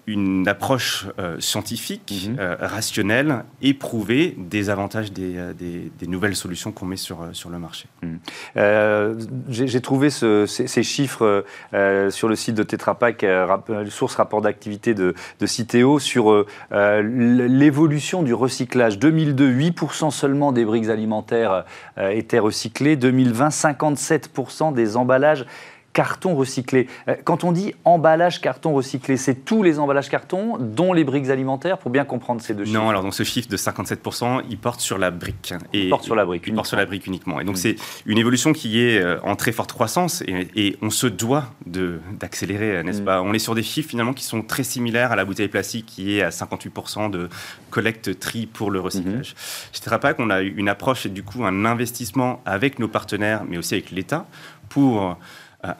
une 0.06 0.46
approche 0.46 1.06
euh, 1.18 1.40
scientifique, 1.40 2.28
mhm. 2.28 2.36
euh, 2.38 2.56
rationnelle, 2.60 3.44
éprouvée 3.60 4.36
des 4.38 4.70
avantages 4.70 5.12
des, 5.12 5.36
euh, 5.36 5.52
des, 5.52 6.06
nouvelles 6.06 6.36
solutions 6.36 6.70
qu'on 6.70 6.86
met 6.86 6.96
sur, 6.96 7.18
sur 7.32 7.50
le 7.50 7.58
marché. 7.58 7.86
Mhm. 8.02 8.18
J'ai 9.48 9.80
trouvé 9.80 10.10
ces, 10.10 10.82
chiffres 10.82 11.44
sur 12.10 12.28
le 12.28 12.36
site 12.36 12.54
de 12.54 12.62
Tetra 12.62 12.96
Pak, 12.96 13.26
source 13.88 14.14
rapport 14.14 14.40
d'activité 14.40 14.94
de, 14.94 15.14
de 15.40 15.46
Citeo, 15.46 15.98
sur 15.98 16.46
l'évolution 16.70 18.22
du 18.22 18.34
recyclage. 18.34 18.98
2002, 19.00 19.50
8% 19.50 20.10
seulement 20.12 20.52
des 20.52 20.64
briques 20.64 20.88
alimentaires 20.88 21.64
étaient 21.98 22.38
recyclées. 22.38 22.94
2020, 22.96 23.48
57% 23.48 24.72
des 24.72 24.96
emballages 24.96 25.44
carton 25.96 26.34
recyclé. 26.34 26.88
Euh, 27.08 27.14
quand 27.24 27.42
on 27.42 27.52
dit 27.52 27.72
emballage 27.86 28.42
carton 28.42 28.74
recyclé, 28.74 29.16
c'est 29.16 29.46
tous 29.46 29.62
les 29.62 29.78
emballages 29.78 30.10
carton, 30.10 30.58
dont 30.58 30.92
les 30.92 31.04
briques 31.04 31.30
alimentaires, 31.30 31.78
pour 31.78 31.90
bien 31.90 32.04
comprendre 32.04 32.42
ces 32.42 32.52
deux 32.52 32.66
chiffres 32.66 32.78
Non, 32.78 32.90
alors 32.90 33.02
donc 33.02 33.14
ce 33.14 33.22
chiffre 33.22 33.48
de 33.48 33.56
57%, 33.56 34.42
il 34.50 34.58
porte 34.58 34.80
sur 34.80 34.98
la 34.98 35.10
brique. 35.10 35.54
Et, 35.72 35.84
il 35.84 35.88
porte 35.88 36.04
sur 36.04 36.14
la 36.14 36.26
brique. 36.26 36.44
Il 36.46 36.52
porte 36.52 36.66
sur 36.66 36.76
la 36.76 36.84
brique 36.84 37.06
uniquement. 37.06 37.40
Et 37.40 37.44
donc 37.44 37.54
mm. 37.54 37.60
c'est 37.60 37.76
une 38.04 38.18
évolution 38.18 38.52
qui 38.52 38.82
est 38.82 39.00
euh, 39.00 39.18
en 39.22 39.36
très 39.36 39.52
forte 39.52 39.72
croissance 39.72 40.22
et, 40.26 40.76
on 40.82 40.90
se 40.90 41.06
doit 41.06 41.44
d'accélérer, 41.64 42.82
n'est-ce 42.82 43.00
mm. 43.00 43.06
pas? 43.06 43.22
On 43.22 43.32
est 43.32 43.38
sur 43.38 43.54
des 43.54 43.62
chiffres 43.62 43.88
finalement 43.88 44.12
qui 44.12 44.24
sont 44.24 44.42
très 44.42 44.64
similaires 44.64 45.12
à 45.12 45.16
la 45.16 45.24
bouteille 45.24 45.48
plastique 45.48 45.86
qui 45.86 46.18
est 46.18 46.22
à 46.22 46.28
58% 46.28 47.08
de 47.08 47.30
collecte 47.70 48.18
tri 48.20 48.44
pour 48.44 48.70
le 48.70 48.80
recyclage. 48.80 49.34
Je 49.72 49.78
ne 49.78 49.82
dirais 49.82 50.00
pas 50.00 50.12
qu'on 50.12 50.28
a 50.28 50.42
une 50.42 50.68
approche 50.68 51.06
et 51.06 51.08
du 51.08 51.22
coup 51.22 51.46
un 51.46 51.64
investissement 51.64 52.42
avec 52.44 52.78
nos 52.78 52.88
partenaires, 52.88 53.44
mais 53.48 53.56
aussi 53.56 53.72
avec 53.72 53.90
l'État 53.90 54.26
pour 54.68 55.16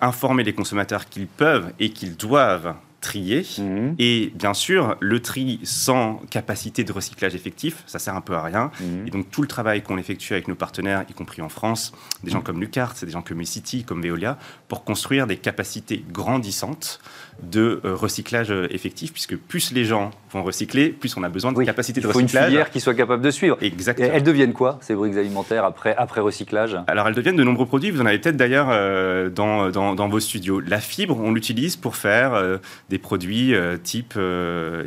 informer 0.01 0.45
les 0.45 0.53
consommateurs 0.53 1.09
qu'ils 1.09 1.27
peuvent 1.27 1.73
et 1.79 1.91
qu'ils 1.91 2.17
doivent 2.17 2.75
trier. 3.01 3.47
Mhm. 3.59 3.95
Et 3.99 4.33
bien 4.35 4.55
sûr, 4.55 4.97
le 5.01 5.21
tri 5.21 5.61
sans 5.63 6.17
capacité 6.31 6.83
de 6.83 6.93
recyclage 6.93 7.35
effectif, 7.35 7.85
ça 7.87 7.99
sert 7.99 8.15
un 8.15 8.21
peu 8.21 8.35
à 8.35 8.43
rien. 8.43 8.71
Mhm. 8.81 9.07
Et 9.07 9.11
donc 9.11 9.31
tout 9.31 9.43
le 9.43 9.49
travail 9.49 9.83
qu'on 9.83 9.99
effectue 9.99 10.33
avec 10.33 10.49
nos 10.49 10.55
partenaires, 10.55 11.05
y 11.09 11.13
compris 11.13 11.43
en 11.43 11.49
France, 11.49 11.93
des 12.25 12.31
gens 12.31 12.41
comme 12.41 12.61
Lucart, 12.61 12.95
des 13.01 13.11
gens 13.11 13.23
comme 13.23 13.45
City, 13.45 13.85
comme 13.85 14.03
Veolia, 14.03 14.39
pour 14.69 14.85
construire 14.85 15.27
des 15.27 15.37
capacités 15.37 16.05
grandissantes 16.11 17.01
de 17.43 17.81
euh, 17.85 17.95
recyclage 17.95 18.51
euh, 18.51 18.67
effectif, 18.71 19.13
puisque 19.13 19.37
plus 19.37 19.73
les 19.73 19.85
gens 19.85 20.11
vont 20.33 20.43
recycler, 20.43 20.89
plus 20.89 21.17
on 21.17 21.23
a 21.23 21.29
besoin 21.29 21.53
de 21.53 21.63
capacité 21.65 22.01
de 22.01 22.07
recyclage. 22.07 22.31
Il 22.31 22.37
faut 22.37 22.43
une 22.45 22.49
filière 22.49 22.71
qui 22.71 22.81
soit 22.81 22.95
capable 22.95 23.23
de 23.23 23.31
suivre. 23.31 23.59
Exactement. 23.61 24.09
elles 24.13 24.23
deviennent 24.23 24.53
quoi, 24.53 24.79
ces 24.81 24.95
briques 24.95 25.17
alimentaires, 25.17 25.65
après, 25.65 25.95
après 25.97 26.21
recyclage? 26.21 26.77
Alors, 26.87 27.09
elles 27.09 27.15
deviennent 27.15 27.37
de 27.37 27.45
nombreux 27.45 27.67
produits. 27.67 27.91
Vous 27.91 28.01
en 28.01 28.07
avez 28.07 28.19
peut-être 28.19 28.37
d'ailleurs 28.37 28.69
euh, 28.71 29.29
dans, 29.29 29.71
dans, 29.71 30.09
vos 30.09 30.21
studios. 30.21 30.61
La 30.61 30.81
fibre, 30.81 31.19
on 31.21 31.33
l'utilise 31.33 31.77
pour 31.77 31.97
faire 31.97 32.61
des 32.89 32.99
produits 32.99 33.55
type 33.83 34.15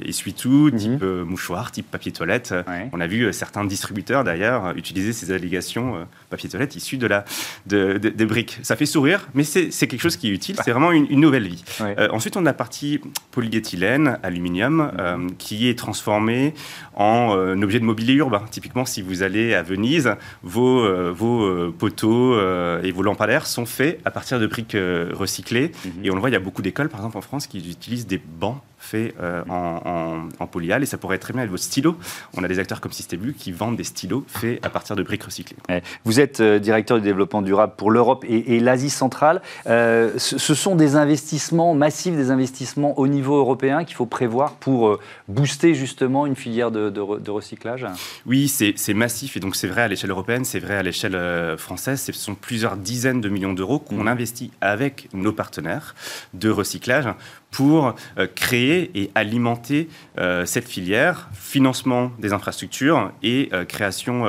essuie-tout, 0.06 0.72
mhm. 0.72 0.78
type 0.78 1.04
mouchoir, 1.04 1.72
type 1.72 1.90
papier 1.90 2.12
toilette. 2.12 2.54
On 2.94 3.00
a 3.00 3.08
vu 3.08 3.32
certains 3.34 3.66
distributeurs 3.66 4.24
d'ailleurs 4.24 4.76
utiliser 4.76 5.14
ces 5.14 5.32
allégations 5.32 6.08
papier 6.30 6.50
toilette 6.50 6.76
issues 6.76 6.98
de 6.98 7.08
la, 7.08 7.26
de, 7.68 7.98
des 7.98 8.26
briques. 8.26 8.60
Ça 8.64 8.76
fait 8.76 8.86
sourire, 8.86 9.28
mais 9.34 9.44
c'est 9.44 9.70
quelque 9.70 10.02
chose 10.02 10.18
qui 10.18 10.30
est 10.30 10.34
utile. 10.34 10.56
C'est 10.64 10.72
vraiment 10.72 10.92
une, 10.92 11.08
une 11.10 11.20
nouvelle 11.20 11.48
vie. 11.48 11.64
ensuite, 12.12 12.38
la 12.46 12.54
partie 12.54 13.00
polyéthylène, 13.32 14.20
aluminium, 14.24 14.92
euh, 15.00 15.28
qui 15.38 15.70
est 15.70 15.78
transformée 15.78 16.54
en 16.96 17.36
euh, 17.36 17.62
objet 17.62 17.80
de 17.80 17.86
mobilier 17.86 18.14
urbain. 18.14 18.44
Typiquement, 18.52 18.86
si 18.86 19.02
vous 19.02 19.24
allez 19.24 19.54
à 19.54 19.62
Venise, 19.62 20.16
vos, 20.44 20.80
euh, 20.80 21.12
vos 21.12 21.72
poteaux 21.72 22.40
et 22.84 22.92
vos 22.92 23.04
lampadaires 23.04 23.46
sont 23.46 23.66
faits 23.66 24.00
à 24.06 24.12
partir 24.12 24.40
de 24.40 24.48
briques 24.48 24.78
recyclées. 25.14 25.72
Mhm. 25.86 26.06
Et 26.06 26.12
on 26.12 26.16
le 26.16 26.20
voit, 26.20 26.30
il 26.30 26.34
y 26.34 26.36
a 26.36 26.40
beaucoup 26.40 26.62
d'écoles, 26.62 26.90
par 26.90 27.00
exemple 27.00 27.18
en 27.18 27.22
France, 27.22 27.48
qui 27.48 27.58
utilisent 27.58 28.08
des 28.08 28.18
bancs 28.20 28.62
fait 28.90 29.14
euh, 29.22 29.44
en, 29.50 30.28
en, 30.40 30.48
polyal 30.48 30.82
et 30.82 30.86
ça 30.86 30.98
pourrait 30.98 31.18
être 31.18 31.22
très 31.22 31.34
bien 31.34 31.42
avec 31.42 31.52
vos 31.52 31.58
stylos. 31.58 31.98
On 32.36 32.44
a 32.44 32.48
des 32.48 32.60
acteurs 32.60 32.82
comme 32.82 32.92
Systébu 32.92 33.34
qui 33.34 33.52
vendent 33.52 33.78
des 33.78 33.84
stylos 33.84 34.26
faits 34.28 34.66
à 34.66 34.70
partir 34.70 34.96
de 34.96 35.04
briques 35.04 35.24
recyclées. 35.24 35.58
Vous 36.06 36.20
êtes 36.20 36.40
euh, 36.40 36.60
directeur 36.60 36.98
du 36.98 37.04
développement 37.04 37.42
durable 37.42 37.74
pour 37.78 37.92
l'Europe 37.92 38.26
et, 38.28 38.60
l'Asie 38.60 38.90
centrale. 38.90 39.42
Euh, 39.68 40.12
ce, 40.18 40.54
sont 40.54 40.76
des 40.76 40.96
investissements 40.96 41.74
massifs, 41.74 42.16
des 42.16 42.32
investissements 42.32 42.98
au 43.00 43.08
niveau 43.08 43.38
européen 43.38 43.84
qu'il 43.84 43.96
faut 43.96 44.06
prévoir 44.06 44.54
pour 44.54 45.00
booster 45.28 45.76
justement 45.76 46.26
une 46.26 46.36
filière 46.36 46.72
de, 46.72 46.90
de, 46.90 47.32
recyclage? 47.32 47.86
Oui, 48.26 48.48
c'est 48.48 48.94
massif 48.94 49.38
et 49.38 49.40
donc 49.40 49.56
c'est 49.56 49.68
vrai 49.68 49.84
à 49.84 49.88
l'échelle 49.88 50.10
européenne, 50.10 50.44
c'est 50.44 50.60
vrai 50.60 50.76
à 50.76 50.84
l'échelle 50.84 51.18
française. 51.58 52.02
Ce 52.02 52.12
sont 52.12 52.36
plusieurs 52.36 52.76
dizaines 52.76 53.22
de 53.22 53.30
millions 53.30 53.54
d'euros 53.54 53.80
qu'on 53.80 54.04
mmh. 54.04 54.08
investit 54.08 54.52
avec 54.62 55.10
nos 55.14 55.32
partenaires 55.32 55.96
de 56.34 56.50
recyclage 56.50 57.08
pour 57.52 57.96
créer 58.36 58.50
créer 58.50 58.90
et 58.96 59.12
alimenter 59.14 59.90
cette 60.46 60.68
filière, 60.68 61.30
financement 61.34 62.12
des 62.18 62.34
infrastructures 62.34 63.12
et 63.22 63.50
création 63.68 64.26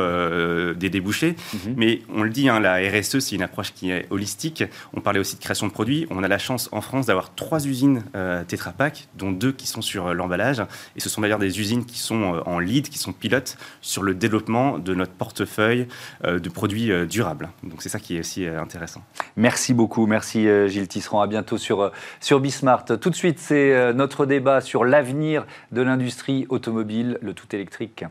des 0.74 0.90
débouchés. 0.90 1.36
Mhm. 1.54 1.74
Mais 1.76 2.02
on 2.14 2.22
le 2.22 2.30
dit, 2.30 2.48
hein, 2.48 2.60
la 2.60 2.76
RSE, 2.76 3.18
c'est 3.20 3.34
une 3.34 3.42
approche 3.42 3.72
qui 3.72 3.90
est 3.90 4.06
holistique. 4.10 4.64
On 4.92 5.00
parlait 5.00 5.20
aussi 5.20 5.36
de 5.36 5.40
création 5.40 5.66
de 5.66 5.72
produits. 5.72 6.06
On 6.10 6.22
a 6.22 6.28
la 6.28 6.38
chance 6.38 6.68
en 6.72 6.82
France 6.82 7.06
d'avoir 7.06 7.34
trois 7.34 7.66
usines 7.66 8.02
Tetra 8.46 8.72
Pak, 8.72 9.08
dont 9.16 9.32
deux 9.32 9.52
qui 9.52 9.66
sont 9.66 9.82
sur 9.82 10.12
l'emballage. 10.12 10.62
Et 10.96 11.00
ce 11.00 11.08
sont 11.08 11.22
d'ailleurs 11.22 11.38
des 11.38 11.58
usines 11.60 11.86
qui 11.86 11.98
sont 11.98 12.42
en 12.44 12.58
lead, 12.58 12.90
qui 12.90 12.98
sont 12.98 13.12
pilotes 13.12 13.56
sur 13.80 14.02
le 14.02 14.14
développement 14.14 14.78
de 14.78 14.94
notre 14.94 15.12
portefeuille 15.12 15.86
de 16.24 16.48
produits 16.50 16.90
durables. 17.06 17.48
Donc 17.62 17.82
c'est 17.82 17.88
ça 17.88 17.98
qui 17.98 18.16
est 18.16 18.20
aussi 18.20 18.46
intéressant. 18.46 19.02
Merci 19.36 19.72
beaucoup. 19.72 20.06
Merci 20.06 20.46
Gilles 20.68 20.88
Tisserand. 20.88 21.22
À 21.22 21.26
bientôt 21.26 21.56
sur, 21.56 21.90
sur 22.20 22.40
Bismart. 22.40 22.84
Tout 23.00 23.09
de 23.10 23.14
suite, 23.14 23.38
c'est 23.38 23.92
notre 23.92 24.26
débat 24.26 24.60
sur 24.60 24.84
l'avenir 24.84 25.46
de 25.72 25.82
l'industrie 25.82 26.46
automobile, 26.48 27.18
le 27.20 27.34
tout 27.34 27.54
électrique. 27.54 28.04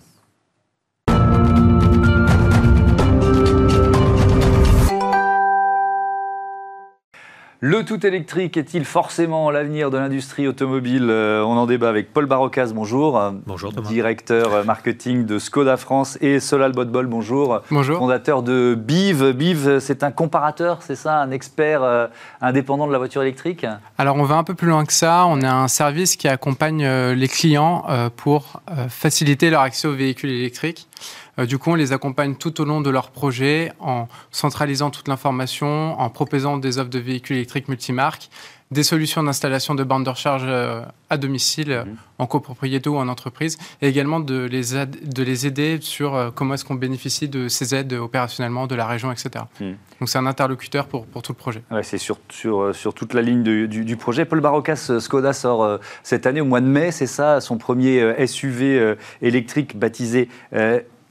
Le 7.61 7.83
tout 7.83 8.05
électrique 8.05 8.55
est-il 8.55 8.85
forcément 8.85 9.51
l'avenir 9.51 9.91
de 9.91 9.97
l'industrie 9.97 10.47
automobile 10.47 11.09
euh, 11.09 11.43
On 11.43 11.57
en 11.57 11.65
débat 11.65 11.89
avec 11.89 12.13
Paul 12.13 12.25
Barocas, 12.25 12.71
bonjour. 12.73 13.21
Bonjour 13.45 13.73
Thomas. 13.73 13.89
Directeur 13.89 14.53
euh, 14.53 14.63
marketing 14.63 15.25
de 15.25 15.39
Skoda 15.39 15.75
France 15.75 16.17
et 16.21 16.39
Solal 16.39 16.71
Botbol, 16.71 17.07
bonjour. 17.07 17.61
Bonjour. 17.69 17.97
Fondateur 17.97 18.43
de 18.43 18.75
BIV. 18.79 19.33
BIV, 19.33 19.79
c'est 19.79 20.03
un 20.03 20.11
comparateur, 20.11 20.77
c'est 20.83 20.95
ça, 20.95 21.19
un 21.19 21.31
expert 21.31 21.83
euh, 21.83 22.07
indépendant 22.39 22.87
de 22.87 22.93
la 22.93 22.97
voiture 22.97 23.23
électrique 23.23 23.65
Alors 23.97 24.15
on 24.15 24.23
va 24.23 24.35
un 24.35 24.45
peu 24.45 24.53
plus 24.55 24.69
loin 24.69 24.85
que 24.85 24.93
ça. 24.93 25.25
On 25.27 25.41
a 25.41 25.51
un 25.51 25.67
service 25.67 26.15
qui 26.15 26.29
accompagne 26.29 26.87
les 26.87 27.27
clients 27.27 27.83
pour 28.15 28.61
faciliter 28.87 29.49
leur 29.49 29.61
accès 29.61 29.89
aux 29.89 29.93
véhicules 29.93 30.31
électriques. 30.31 30.88
Euh, 31.37 31.45
du 31.45 31.57
coup, 31.57 31.71
on 31.71 31.75
les 31.75 31.93
accompagne 31.93 32.35
tout 32.35 32.61
au 32.61 32.65
long 32.65 32.81
de 32.81 32.89
leur 32.89 33.11
projet 33.11 33.71
en 33.79 34.07
centralisant 34.31 34.89
toute 34.89 35.07
l'information, 35.07 35.99
en 35.99 36.09
proposant 36.09 36.57
des 36.57 36.77
offres 36.77 36.89
de 36.89 36.99
véhicules 36.99 37.37
électriques 37.37 37.67
multimarques, 37.67 38.29
des 38.71 38.83
solutions 38.83 39.23
d'installation 39.23 39.75
de 39.75 39.83
bandes 39.83 40.05
de 40.05 40.09
recharge 40.09 40.43
euh, 40.45 40.81
à 41.09 41.17
domicile, 41.17 41.83
mhm. 41.85 41.95
en 42.19 42.27
copropriété 42.27 42.89
ou 42.89 42.97
en 42.97 43.07
entreprise, 43.07 43.57
et 43.81 43.87
également 43.87 44.19
de 44.19 44.43
les, 44.43 44.85
de 44.85 45.23
les 45.23 45.47
aider 45.47 45.79
sur 45.81 46.15
euh, 46.15 46.29
comment 46.33 46.53
est-ce 46.53 46.65
qu'on 46.65 46.75
bénéficie 46.75 47.27
de 47.27 47.47
ces 47.47 47.73
aides 47.73 47.93
opérationnellement 47.93 48.67
de 48.67 48.75
la 48.75 48.85
région, 48.85 49.11
etc. 49.11 49.45
Mhm. 49.59 49.75
Donc 49.99 50.09
c'est 50.09 50.19
un 50.19 50.25
interlocuteur 50.25 50.87
pour, 50.87 51.05
pour, 51.05 51.21
tout 51.21 51.31
le 51.31 51.37
projet. 51.37 51.63
Ouais, 51.71 51.83
c'est 51.83 51.97
sur, 51.97 52.19
sur, 52.29 52.73
sur, 52.75 52.93
toute 52.93 53.13
la 53.13 53.21
ligne 53.21 53.43
du, 53.43 53.67
du, 53.67 53.97
projet. 53.97 54.25
Paul 54.25 54.39
Barocas, 54.39 54.91
Skoda 54.99 55.33
sort 55.33 55.79
cette 56.03 56.25
année, 56.25 56.41
au 56.41 56.45
mois 56.45 56.61
de 56.61 56.67
mai, 56.67 56.91
c'est 56.91 57.07
ça, 57.07 57.41
son 57.41 57.57
premier 57.57 58.25
SUV 58.25 58.95
électrique 59.21 59.77
baptisé 59.77 60.29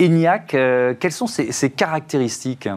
ENIAC. 0.00 0.54
Euh, 0.54 0.94
quelles 0.98 1.12
sont 1.12 1.26
ses, 1.26 1.70
caractéristiques? 1.70 2.68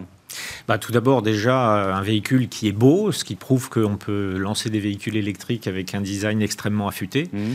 Bah, 0.68 0.78
tout 0.78 0.92
d'abord, 0.92 1.22
déjà, 1.22 1.78
euh, 1.78 1.94
un 1.94 2.02
véhicule 2.02 2.50
qui 2.50 2.68
est 2.68 2.74
beau, 2.74 3.12
ce 3.12 3.24
qui 3.24 3.36
prouve 3.36 3.70
qu'on 3.70 3.98
peut 3.98 4.38
lancer 4.38 4.70
des 4.70 4.80
véhicules 4.80 5.16
électriques 5.16 5.68
avec 5.68 5.94
un 5.96 6.02
design 6.02 6.42
extrêmement 6.42 6.88
affûté. 6.88 7.30
Mmh. 7.32 7.54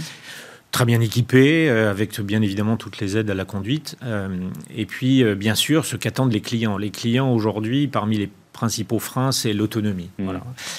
Très 0.72 0.84
bien 0.84 1.00
équipé, 1.00 1.68
euh, 1.68 1.90
avec 1.90 2.20
bien 2.20 2.42
évidemment 2.42 2.76
toutes 2.76 2.98
les 2.98 3.16
aides 3.16 3.30
à 3.30 3.34
la 3.34 3.44
conduite. 3.44 3.96
et 4.74 4.86
puis, 4.86 5.24
bien 5.34 5.54
sûr, 5.54 5.84
ce 5.84 5.96
qu'attendent 5.96 6.32
les 6.32 6.40
clients. 6.40 6.78
Les 6.78 6.90
clients 6.90 7.32
aujourd'hui, 7.32 7.88
parmi 7.88 8.18
les 8.18 8.30
principaux 8.56 8.98
freins, 8.98 9.32
c'est 9.32 9.52
l'autonomie. 9.52 10.08
Mmh. 10.18 10.30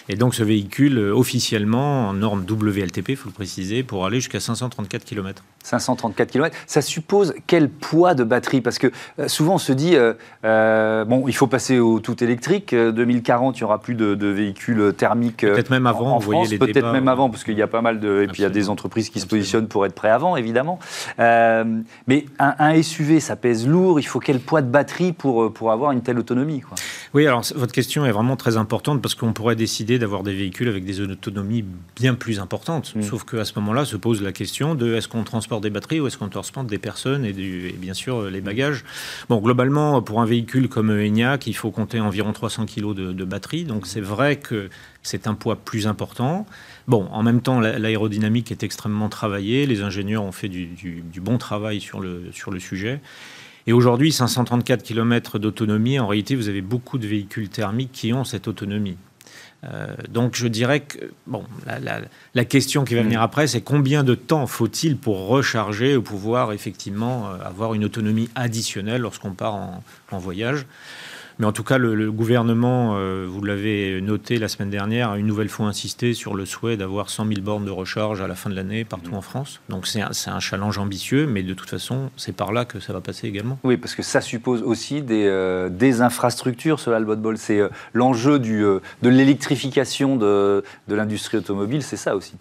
Et 0.09 0.15
donc 0.15 0.33
ce 0.33 0.41
véhicule, 0.41 0.97
euh, 0.97 1.15
officiellement, 1.15 2.09
en 2.09 2.13
norme 2.13 2.43
WLTP, 2.49 3.09
il 3.09 3.15
faut 3.15 3.29
le 3.29 3.33
préciser, 3.33 3.83
pour 3.83 4.05
aller 4.05 4.17
jusqu'à 4.17 4.39
534 4.39 5.05
km. 5.05 5.43
534 5.63 6.31
km. 6.31 6.55
Ça 6.65 6.81
suppose 6.81 7.35
quel 7.45 7.69
poids 7.69 8.15
de 8.15 8.23
batterie? 8.23 8.61
Parce 8.61 8.79
que 8.79 8.87
euh, 9.19 9.27
souvent 9.27 9.55
on 9.55 9.57
se 9.59 9.73
dit, 9.73 9.95
euh, 9.95 11.05
bon, 11.05 11.27
il 11.27 11.35
faut 11.35 11.45
passer 11.45 11.77
au 11.77 11.99
tout 11.99 12.23
électrique. 12.23 12.73
2040, 12.73 13.57
il 13.57 13.61
n'y 13.61 13.65
aura 13.65 13.79
plus 13.79 13.93
de, 13.93 14.27
véhicules 14.27 14.93
thermiques. 14.97 15.41
Peut-être 15.41 15.69
même 15.69 15.85
avant, 15.85 16.15
en, 16.15 16.19
France. 16.19 16.49
Peut-être 16.49 16.91
même 16.91 17.07
avant, 17.07 17.29
parce 17.29 17.43
qu'il 17.43 17.57
y 17.57 17.61
a 17.61 17.67
pas 17.67 17.81
mal 17.81 17.99
de. 17.99 18.23
Et 18.23 18.27
puis 18.27 18.39
il 18.39 18.43
y 18.43 18.45
a 18.45 18.49
des 18.49 18.69
entreprises 18.69 19.09
qui 19.09 19.19
se 19.19 19.27
positionnent 19.27 19.67
pour 19.67 19.85
être 19.85 19.93
prêts 19.93 20.09
avant, 20.09 20.35
évidemment. 20.35 20.79
mais 21.19 22.25
un, 22.39 22.55
un, 22.57 22.81
SUV, 22.81 23.19
ça 23.19 23.35
pèse 23.35 23.67
lourd. 23.67 23.99
Il 23.99 24.03
faut 24.03 24.19
quel 24.19 24.39
poids 24.39 24.63
de 24.63 24.69
batterie 24.69 25.13
pour, 25.13 25.53
pour 25.53 25.71
avoir 25.71 25.91
une 25.91 26.01
telle 26.01 26.17
autonomie 26.17 26.61
quoi? 26.61 26.75
Oui, 27.13 27.27
alors 27.27 27.43
votre 27.67 27.75
question 27.75 28.05
est 28.05 28.13
vraiment 28.13 28.37
très 28.37 28.55
importante 28.55 29.01
parce 29.01 29.13
qu'on 29.13 29.33
pourrait 29.33 29.57
décider 29.57 29.99
d'avoir 29.99 30.23
des 30.23 30.33
véhicules 30.33 30.69
avec 30.69 30.85
des 30.85 31.01
autonomies 31.01 31.65
bien 31.97 32.13
plus 32.13 32.39
importantes. 32.39 32.95
Mm. 32.95 33.01
Sauf 33.01 33.25
qu'à 33.25 33.43
ce 33.43 33.51
moment-là 33.59 33.83
se 33.83 33.97
pose 33.97 34.21
la 34.21 34.31
question 34.31 34.73
de 34.73 34.93
est-ce 34.95 35.09
qu'on 35.09 35.25
transporte 35.25 35.63
des 35.63 35.69
batteries 35.69 35.99
ou 35.99 36.07
est-ce 36.07 36.17
qu'on 36.17 36.29
transporte 36.29 36.67
des 36.67 36.77
personnes 36.77 37.25
et, 37.25 37.33
bien 37.33 37.93
sûr 37.93 38.29
les 38.29 38.39
bagages. 38.39 38.85
Bon, 39.27 39.41
globalement, 39.41 40.01
pour 40.01 40.21
un 40.21 40.25
véhicule 40.25 40.69
comme 40.69 40.91
ENIAC, 40.91 41.47
il 41.47 41.57
faut 41.57 41.69
compter 41.69 41.99
environ 41.99 42.31
300 42.31 42.67
kg 42.67 42.93
de, 42.93 43.25
batterie. 43.25 43.65
Donc 43.65 43.85
c'est 43.85 43.99
vrai 43.99 44.37
que 44.37 44.69
c'est 45.03 45.27
un 45.27 45.33
poids 45.33 45.57
plus 45.57 45.87
important. 45.87 46.45
Bon, 46.87 47.09
en 47.11 47.21
même 47.21 47.41
temps, 47.41 47.59
l'aérodynamique 47.59 48.49
est 48.49 48.63
extrêmement 48.63 49.09
travaillée. 49.09 49.65
Les 49.65 49.81
ingénieurs 49.81 50.23
ont 50.23 50.31
fait 50.31 50.47
du, 50.47 50.67
du 50.67 51.19
bon 51.19 51.37
travail 51.37 51.81
sur 51.81 51.99
le, 51.99 52.29
sur 52.31 52.49
le 52.49 52.61
sujet. 52.61 53.01
Et 53.67 53.73
aujourd'hui, 53.73 54.13
534 54.13 54.81
km 54.81 55.39
d'autonomie, 55.39 55.99
en 55.99 56.07
réalité, 56.07 56.35
vous 56.35 56.47
avez 56.47 56.61
beaucoup 56.61 56.97
de 56.97 57.05
véhicules 57.05 57.49
thermiques 57.49 57.91
qui 57.91 58.13
ont 58.13 58.23
cette 58.23 58.47
autonomie. 58.47 58.97
Euh, 59.63 59.87
donc 60.07 60.35
je 60.35 60.47
dirais 60.47 60.81
que 60.81 60.99
bon, 61.25 61.43
la, 61.65 62.45
question 62.45 62.85
qui 62.85 62.93
va 62.93 63.01
venir 63.01 63.19
mm. 63.19 63.23
après, 63.23 63.47
c'est 63.47 63.61
combien 63.61 64.03
de 64.03 64.13
temps 64.13 64.45
faut-il 64.45 64.97
pour 64.97 65.27
recharger 65.27 65.97
ou 65.97 66.03
pouvoir 66.03 66.53
effectivement 66.53 67.27
euh, 67.27 67.37
avoir 67.43 67.73
une 67.73 67.83
autonomie 67.83 68.29
additionnelle 68.35 69.01
lorsqu'on 69.01 69.31
part 69.31 69.55
en 70.11 70.17
voyage? 70.17 70.65
Mais 71.39 71.45
en 71.45 71.51
tout 71.51 71.63
cas, 71.63 71.77
le, 71.77 72.11
gouvernement, 72.11 72.95
euh, 72.97 73.27
vous 73.29 73.43
l'avez 73.43 74.01
noté 74.01 74.39
la 74.39 74.47
semaine 74.47 74.71
dernière, 74.71 75.11
a 75.11 75.17
une 75.17 75.27
nouvelle 75.27 75.49
fois 75.49 75.67
insisté 75.67 76.13
sur 76.13 76.33
le 76.33 76.45
souhait 76.45 76.77
d'avoir 76.77 77.09
100 77.09 77.27
000 77.27 77.41
bornes 77.41 77.65
de 77.65 77.71
recharge 77.71 78.21
à 78.21 78.27
la 78.27 78.35
fin 78.35 78.49
de 78.49 78.55
l'année 78.55 78.85
partout 78.85 79.13
en 79.13 79.21
France. 79.21 79.61
Donc 79.69 79.85
c'est 79.85 80.01
un, 80.01 80.11
un, 80.27 80.39
challenge 80.39 80.79
ambitieux, 80.79 81.27
mais 81.27 81.43
de 81.43 81.53
toute 81.53 81.69
façon, 81.69 82.09
c'est 82.17 82.35
par 82.35 82.51
là 82.51 82.65
que 82.65 82.79
ça 82.79 82.91
va 82.93 83.01
passer 83.01 83.27
également. 83.27 83.59
Oui, 83.63 83.77
parce 83.77 83.93
que 83.93 84.03
ça 84.03 84.21
suppose 84.21 84.63
aussi 84.63 85.01
des, 85.01 85.25
euh, 85.25 85.69
des 85.69 86.01
infrastructures, 86.01 86.79
ce 86.79 86.89
Ball. 86.89 87.37
C'est 87.37 87.59
euh, 87.59 87.69
l'enjeu 87.93 88.39
de 88.39 88.81
l'électrification 89.03 90.15
de, 90.15 90.63
de 90.87 90.95
l'industrie 90.95 91.37
automobile, 91.37 91.83
c'est 91.83 91.97
ça 91.97 92.15
aussi. 92.15 92.33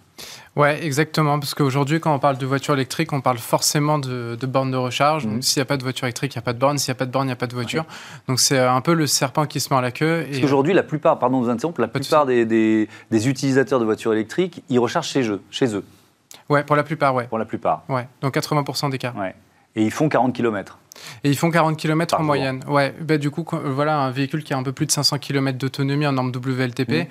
Ouais, 0.55 0.83
exactement. 0.83 1.39
Parce 1.39 1.53
qu'aujourd'hui, 1.53 1.99
quand 1.99 2.13
on 2.13 2.19
parle 2.19 2.37
de 2.37 2.45
voiture 2.45 2.73
électrique, 2.73 3.13
on 3.13 3.21
parle 3.21 3.37
forcément 3.37 3.99
de, 3.99 4.37
bornes 4.47 4.71
de 4.71 4.77
recharge. 4.77 5.25
Mhm. 5.27 5.41
s'il 5.41 5.59
n'y 5.59 5.61
a 5.61 5.65
pas 5.65 5.77
de 5.77 5.83
voiture 5.83 6.05
électrique, 6.05 6.33
il 6.33 6.37
n'y 6.37 6.41
a 6.41 6.43
pas 6.43 6.53
de 6.53 6.59
borne. 6.59 6.77
S'il 6.77 6.91
n'y 6.91 6.97
a 6.97 6.99
pas 6.99 7.05
de 7.05 7.11
borne, 7.11 7.25
il 7.25 7.29
n'y 7.29 7.33
a 7.33 7.37
pas 7.37 7.47
de 7.47 7.53
voiture. 7.53 7.85
Donc, 8.27 8.39
c'est 8.39 8.57
un 8.57 8.81
peu 8.81 8.93
le 8.93 9.05
serpent 9.07 9.45
qui 9.45 9.59
se 9.59 9.71
mord 9.71 9.81
la 9.81 9.91
queue. 9.91 10.25
Parce 10.27 10.41
qu'aujourd'hui, 10.41 10.73
la 10.73 10.83
plupart, 10.83 11.19
pardon 11.19 11.39
de 11.39 11.45
vous 11.45 11.51
interrompre, 11.51 11.81
la 11.81 11.87
plupart 11.87 12.25
des, 12.25 12.45
des, 12.45 13.27
utilisateurs 13.27 13.79
de 13.79 13.85
voitures 13.85 14.13
électriques, 14.13 14.63
ils 14.69 14.79
rechargent 14.79 15.09
chez 15.09 15.29
eux. 15.29 15.41
Chez 15.51 15.75
eux. 15.75 15.83
Ouais, 16.49 16.63
pour 16.63 16.75
la 16.75 16.83
plupart, 16.83 17.13
ouais. 17.13 17.25
Pour 17.27 17.37
la 17.37 17.45
plupart. 17.45 17.83
Ouais, 17.89 18.07
donc 18.21 18.35
80% 18.35 18.89
des 18.89 18.97
cas. 18.97 19.13
Ouais. 19.17 19.35
Et 19.75 19.83
ils 19.83 19.91
font 19.91 20.09
40 20.09 20.33
km. 20.33 20.79
Et 21.23 21.29
ils 21.29 21.37
font 21.37 21.51
40 21.51 21.77
km 21.77 22.19
en 22.19 22.23
moyenne. 22.23 22.63
Ouais, 22.67 22.95
bah, 22.99 23.17
du 23.17 23.29
coup, 23.29 23.45
voilà, 23.51 23.99
un 23.99 24.11
véhicule 24.11 24.43
qui 24.43 24.53
a 24.53 24.57
un 24.57 24.63
peu 24.63 24.71
plus 24.71 24.87
de 24.87 24.91
500 24.91 25.19
km 25.19 25.57
d'autonomie 25.57 26.07
en 26.07 26.13
norme 26.13 26.31
WLTP. 26.35 27.07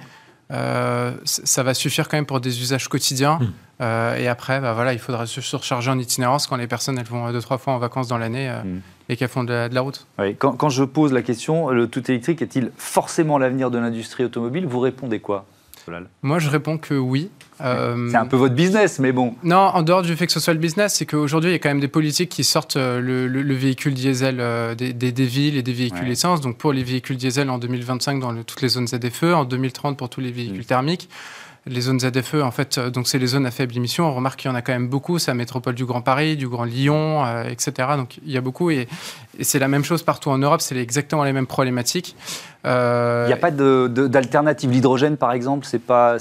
Euh, 0.52 1.12
ça 1.24 1.62
va 1.62 1.74
suffire 1.74 2.08
quand 2.08 2.16
même 2.16 2.26
pour 2.26 2.40
des 2.40 2.60
usages 2.60 2.88
quotidiens. 2.88 3.38
Hmm. 3.40 3.52
Euh, 3.82 4.16
et 4.16 4.28
après, 4.28 4.60
bah, 4.60 4.72
voilà, 4.72 4.92
il 4.92 4.98
faudra 4.98 5.26
se 5.26 5.40
surcharger 5.40 5.90
en 5.90 5.98
itinérance 5.98 6.46
quand 6.46 6.56
les 6.56 6.66
personnes 6.66 6.98
elles 6.98 7.06
vont 7.06 7.30
deux 7.32 7.40
trois 7.40 7.58
fois 7.58 7.74
en 7.74 7.78
vacances 7.78 8.08
dans 8.08 8.16
l'année 8.16 8.48
euh, 8.48 8.62
hmm. 8.62 8.80
et 9.08 9.16
qu'elles 9.16 9.28
font 9.28 9.44
de 9.44 9.68
la, 9.70 9.80
route. 9.80 10.06
quand, 10.38 10.52
quand, 10.52 10.68
je 10.68 10.84
pose 10.84 11.12
la 11.12 11.22
question, 11.22 11.70
le 11.70 11.88
tout 11.88 12.10
électrique 12.10 12.40
est-il 12.42 12.70
forcément 12.76 13.38
l'avenir 13.38 13.70
de 13.70 13.78
l'industrie 13.78 14.24
automobile? 14.24 14.66
Vous 14.66 14.80
répondez 14.80 15.20
quoi 15.20 15.46
moi, 16.22 16.38
je 16.38 16.50
réponds 16.50 16.78
que 16.78 16.94
oui. 16.94 17.30
Euh, 17.60 18.08
c'est 18.10 18.16
un 18.16 18.26
peu 18.26 18.36
votre 18.36 18.54
business, 18.54 18.98
mais 18.98 19.12
bon. 19.12 19.34
Non, 19.42 19.56
en 19.56 19.82
dehors 19.82 20.02
du 20.02 20.14
fait 20.16 20.26
que 20.26 20.32
ce 20.32 20.40
soit 20.40 20.52
le 20.52 20.58
business, 20.58 20.94
c'est 20.94 21.06
qu'aujourd'hui, 21.06 21.50
il 21.50 21.52
y 21.54 21.56
a 21.56 21.58
quand 21.58 21.70
même 21.70 21.80
des 21.80 21.88
politiques 21.88 22.28
qui 22.28 22.44
sortent 22.44 22.76
euh, 22.76 23.00
le, 23.00 23.54
véhicule 23.54 23.94
diesel 23.94 24.36
euh, 24.40 24.74
des, 24.74 25.10
villes 25.10 25.56
et 25.56 25.62
des 25.62 25.72
véhicules 25.72 26.08
essence. 26.08 26.40
Donc, 26.40 26.58
pour 26.58 26.72
les 26.72 26.84
véhicules 26.84 27.16
diesel 27.16 27.48
en 27.48 27.58
2025 27.58 28.20
dans 28.20 28.34
toutes 28.42 28.62
les 28.62 28.68
zones 28.68 28.86
ZFE, 28.86 29.34
en 29.34 29.44
2030 29.44 29.96
pour 29.96 30.08
tous 30.08 30.20
les 30.20 30.30
véhicules 30.30 30.66
thermiques 30.66 31.08
les 31.68 31.80
zones 31.80 31.98
ZFE, 31.98 32.42
en 32.42 32.50
fait, 32.50 32.78
euh, 32.78 32.90
donc 32.90 33.08
c'est 33.08 33.18
les 33.18 33.26
zones 33.26 33.44
à 33.44 33.50
faible 33.50 33.76
émission. 33.76 34.06
On 34.06 34.14
remarque 34.14 34.40
qu'il 34.40 34.50
y 34.50 34.52
en 34.52 34.56
a 34.56 34.62
quand 34.62 34.72
même 34.72 34.88
beaucoup. 34.88 35.18
C'est 35.18 35.30
la 35.30 35.34
métropole 35.36 35.74
du 35.74 35.84
Grand 35.84 36.00
Paris, 36.00 36.36
du 36.36 36.48
Grand 36.48 36.64
Lyon, 36.64 37.24
euh, 37.24 37.44
etc. 37.44 37.88
Donc 37.96 38.18
il 38.24 38.30
y 38.30 38.36
a 38.36 38.40
beaucoup 38.40 38.70
et, 38.70 38.88
c'est 39.40 39.58
la 39.58 39.68
même 39.68 39.84
chose 39.84 40.02
partout 40.02 40.30
en 40.30 40.38
Europe. 40.38 40.60
C'est 40.60 40.76
exactement 40.76 41.24
les 41.24 41.32
mêmes 41.32 41.46
problématiques. 41.46 42.16
Euh, 42.64 43.24
il 43.26 43.28
n'y 43.28 43.32
a 43.32 43.36
pas 43.36 43.50
d'alternative. 43.50 44.70
L'hydrogène, 44.70 45.16
par 45.16 45.32
exemple, 45.32 45.66
c'est 45.66 45.80
pas, 45.80 46.16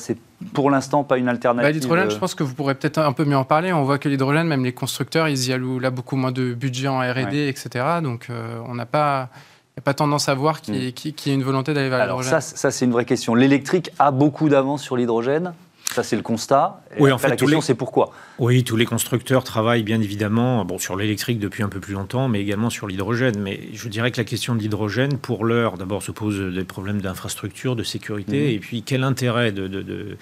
pour 0.54 0.70
l'instant 0.70 1.04
pas 1.04 1.18
une 1.18 1.30
alternative. 1.30 1.70
Bah, 1.70 1.72
l'hydrogène, 1.72 2.10
je 2.10 2.18
pense 2.18 2.36
que 2.36 2.44
vous 2.44 2.54
pourrez 2.54 2.76
peut-être 2.76 2.98
un 2.98 3.14
peu 3.14 3.24
mieux 3.24 3.38
en 3.38 3.46
parler. 3.46 3.72
On 3.72 3.84
voit 3.84 4.00
que 4.00 4.10
l'hydrogène, 4.10 4.48
même 4.48 4.66
les 4.66 4.74
constructeurs, 4.74 5.30
ils 5.30 5.48
y 5.48 5.54
allouent 5.54 5.80
là 5.80 5.92
beaucoup 5.92 6.16
moins 6.16 6.32
de 6.32 6.54
budget 6.54 6.88
en 6.88 7.00
R&D, 7.00 7.48
etc. 7.48 7.86
Donc 8.02 8.30
on 8.68 8.74
n'a 8.74 8.86
pas 8.86 9.30
n'y 9.78 9.82
a 9.82 9.84
pas 9.84 9.94
tendance 9.94 10.30
à 10.30 10.34
voir 10.34 10.62
qu'il 10.62 10.76
y, 10.76 10.88
ait 10.88 11.34
une 11.34 11.44
volonté 11.44 11.74
d'aller 11.74 11.90
vers 11.90 12.00
l'hydrogène 12.00 12.32
ça, 12.32 12.42
ça 12.42 12.72
c'est 12.72 12.86
une 12.86 12.92
vraie 12.92 13.06
question. 13.06 13.36
L'électrique 13.36 13.92
a 14.00 14.12
beaucoup 14.12 14.48
d'avance 14.48 14.82
sur 14.82 14.96
l'hydrogène 14.96 15.54
Ça, 15.92 16.02
c'est 16.02 16.16
le 16.16 16.22
constat. 16.22 16.82
oui, 16.98 17.12
en 17.12 17.18
fait, 17.18 17.28
la 17.28 17.36
question, 17.36 17.60
c'est 17.60 17.76
pourquoi 17.76 18.12
Oui, 18.40 18.64
tous 18.64 18.78
les 18.78 18.86
constructeurs 18.86 19.44
travaillent 19.44 19.84
bien 19.84 20.02
évidemment 20.02 20.64
bon, 20.64 20.78
sur 20.78 20.96
l'électrique 20.96 21.40
depuis 21.40 21.62
un 21.62 21.70
peu 21.70 21.82
plus 21.82 21.94
longtemps, 21.94 22.30
mais 22.30 22.40
également 22.40 22.70
sur 22.70 22.88
l'hydrogène. 22.88 23.38
Mais 23.40 23.60
je 23.74 23.90
dirais 23.90 24.12
que 24.12 24.18
la 24.18 24.24
question 24.24 24.56
de 24.56 24.62
l'hydrogène, 24.62 25.18
pour 25.18 25.44
l'heure, 25.44 25.78
d'abord 25.78 26.04
se 26.04 26.12
pose 26.12 26.54
des 26.54 26.64
problèmes 26.64 27.02
d'infrastructure, 27.02 27.76
de 27.76 27.84
sécurité, 27.84 28.48
mmh. 28.48 28.56
et 28.56 28.60
puis 28.60 28.82
quel 28.82 29.04
intérêt 29.04 29.52
de, 29.52 29.68
de 29.68 30.18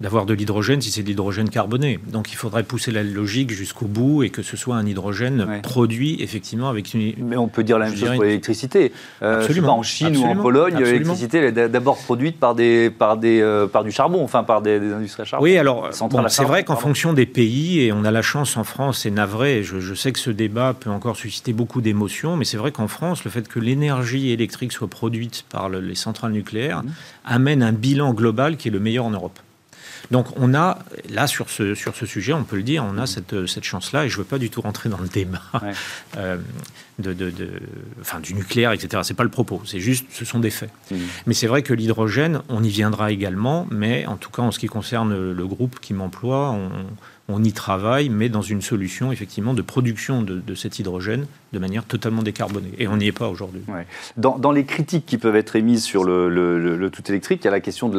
d'avoir 0.00 0.26
de 0.26 0.34
l'hydrogène 0.34 0.82
si 0.82 0.90
c'est 0.90 1.02
de 1.02 1.08
l'hydrogène 1.08 1.48
carboné. 1.48 1.98
Donc 2.08 2.30
il 2.30 2.36
faudrait 2.36 2.64
pousser 2.64 2.90
la 2.90 3.02
logique 3.02 3.50
jusqu'au 3.50 3.86
bout 3.86 4.22
et 4.22 4.30
que 4.30 4.42
ce 4.42 4.56
soit 4.56 4.76
un 4.76 4.86
hydrogène 4.86 5.60
produit 5.62 6.18
effectivement 6.20 6.68
avec 6.68 6.92
une. 6.92 7.14
Mais 7.18 7.36
on 7.36 7.48
peut 7.48 7.64
dire 7.64 7.78
la 7.78 7.86
même 7.86 7.96
chose 7.96 8.14
pour 8.14 8.24
l'électricité. 8.24 8.92
Euh, 9.22 9.40
absolument. 9.40 9.78
en 9.78 9.82
Chine 9.82 10.16
ou 10.16 10.24
en 10.24 10.36
Pologne, 10.36 10.76
l'électricité 10.78 11.38
est 11.38 11.52
d'abord 11.52 11.96
produite 11.96 12.38
par, 12.38 12.54
des, 12.54 12.90
par, 12.90 13.16
des, 13.16 13.40
euh, 13.40 13.66
par 13.66 13.84
du 13.84 13.90
charbon, 13.90 14.22
enfin 14.22 14.44
par 14.44 14.60
des, 14.60 14.76
industries 14.76 15.22
à 15.22 15.24
charbon. 15.24 15.44
Oui, 15.44 15.56
alors 15.56 15.88
c'est 16.28 16.44
vrai 16.44 16.64
qu'en 16.64 16.76
fonction 16.76 17.12
des 17.12 17.26
pays, 17.26 17.80
et 17.80 17.92
on 17.92 18.04
a 18.04 18.10
la 18.10 18.22
chance 18.22 18.56
en 18.56 18.64
France, 18.64 19.00
c'est 19.02 19.10
navré, 19.10 19.62
je, 19.62 19.80
je 19.80 19.94
sais 19.94 20.12
que 20.12 20.18
ce 20.18 20.30
débat 20.30 20.74
peut 20.78 20.90
encore 20.90 21.16
susciter 21.16 21.52
beaucoup 21.52 21.80
d'émotions, 21.80 22.36
mais 22.36 22.44
c'est 22.44 22.56
vrai 22.56 22.70
qu'en 22.70 22.88
France, 22.88 23.24
le 23.24 23.30
fait 23.30 23.48
que 23.48 23.58
l'énergie 23.58 24.30
électrique 24.30 24.72
soit 24.72 24.88
produite 24.88 25.44
par 25.50 25.68
les 25.68 25.94
centrales 25.94 26.32
nucléaires 26.32 26.82
mmh. 26.82 26.90
amène 27.24 27.62
un 27.62 27.72
bilan 27.72 28.12
global 28.12 28.56
qui 28.56 28.68
est 28.68 28.70
le 28.70 28.80
meilleur 28.80 29.06
en 29.06 29.10
Europe. 29.10 29.38
Donc 30.10 30.26
on 30.36 30.54
a, 30.54 30.78
là, 31.08 31.26
sur 31.26 31.50
ce, 31.50 31.74
sur 31.74 31.94
ce 31.96 32.06
sujet, 32.06 32.32
on 32.32 32.44
peut 32.44 32.56
le 32.56 32.62
dire, 32.62 32.84
on 32.84 32.98
a 32.98 33.06
cette, 33.06 33.46
cette 33.46 33.64
chance-là, 33.64 34.04
et 34.04 34.08
je 34.08 34.14
ne 34.14 34.18
veux 34.18 34.28
pas 34.28 34.38
du 34.38 34.50
tout 34.50 34.60
rentrer 34.60 34.88
dans 34.88 34.98
le 34.98 35.08
débat 35.08 35.42
euh, 36.16 36.38
de, 36.98 37.12
de, 37.12 37.32
enfin, 38.00 38.20
du 38.20 38.34
nucléaire, 38.34 38.72
etc. 38.72 39.02
Ce 39.02 39.12
n'est 39.12 39.16
pas 39.16 39.24
le 39.24 39.30
propos, 39.30 39.62
c'est 39.64 39.80
juste, 39.80 40.06
ce 40.10 40.24
sont 40.24 40.38
des 40.38 40.50
faits. 40.50 40.70
Mmh. 40.90 40.96
Mais 41.26 41.34
c'est 41.34 41.46
vrai 41.46 41.62
que 41.62 41.74
l'hydrogène, 41.74 42.42
on 42.48 42.62
y 42.62 42.68
viendra 42.68 43.10
également, 43.10 43.66
mais 43.70 44.06
en 44.06 44.16
tout 44.16 44.30
cas, 44.30 44.42
en 44.42 44.52
ce 44.52 44.58
qui 44.58 44.66
concerne 44.66 45.32
le 45.32 45.46
groupe 45.46 45.80
qui 45.80 45.94
m'emploie, 45.94 46.50
on 46.50 46.70
on 47.28 47.42
y 47.42 47.52
travaille, 47.52 48.08
mais 48.08 48.28
dans 48.28 48.42
une 48.42 48.62
solution 48.62 49.10
effectivement 49.10 49.54
de 49.54 49.62
production 49.62 50.22
de, 50.22 50.54
cet 50.54 50.78
hydrogène 50.78 51.26
de 51.52 51.58
manière 51.58 51.84
totalement 51.84 52.22
décarbonée. 52.22 52.72
Et 52.78 52.88
on 52.88 52.96
n'y 52.96 53.08
est 53.08 53.12
pas 53.12 53.28
aujourd'hui. 53.28 53.62
Dans, 54.16 54.52
les 54.52 54.64
critiques 54.64 55.06
qui 55.06 55.18
peuvent 55.18 55.36
être 55.36 55.56
émises 55.56 55.82
sur 55.82 56.04
le, 56.04 56.90
tout 56.92 57.02
électrique, 57.10 57.40
il 57.42 57.46
y 57.46 57.48
a 57.48 57.52
la 57.52 57.60
question 57.60 57.90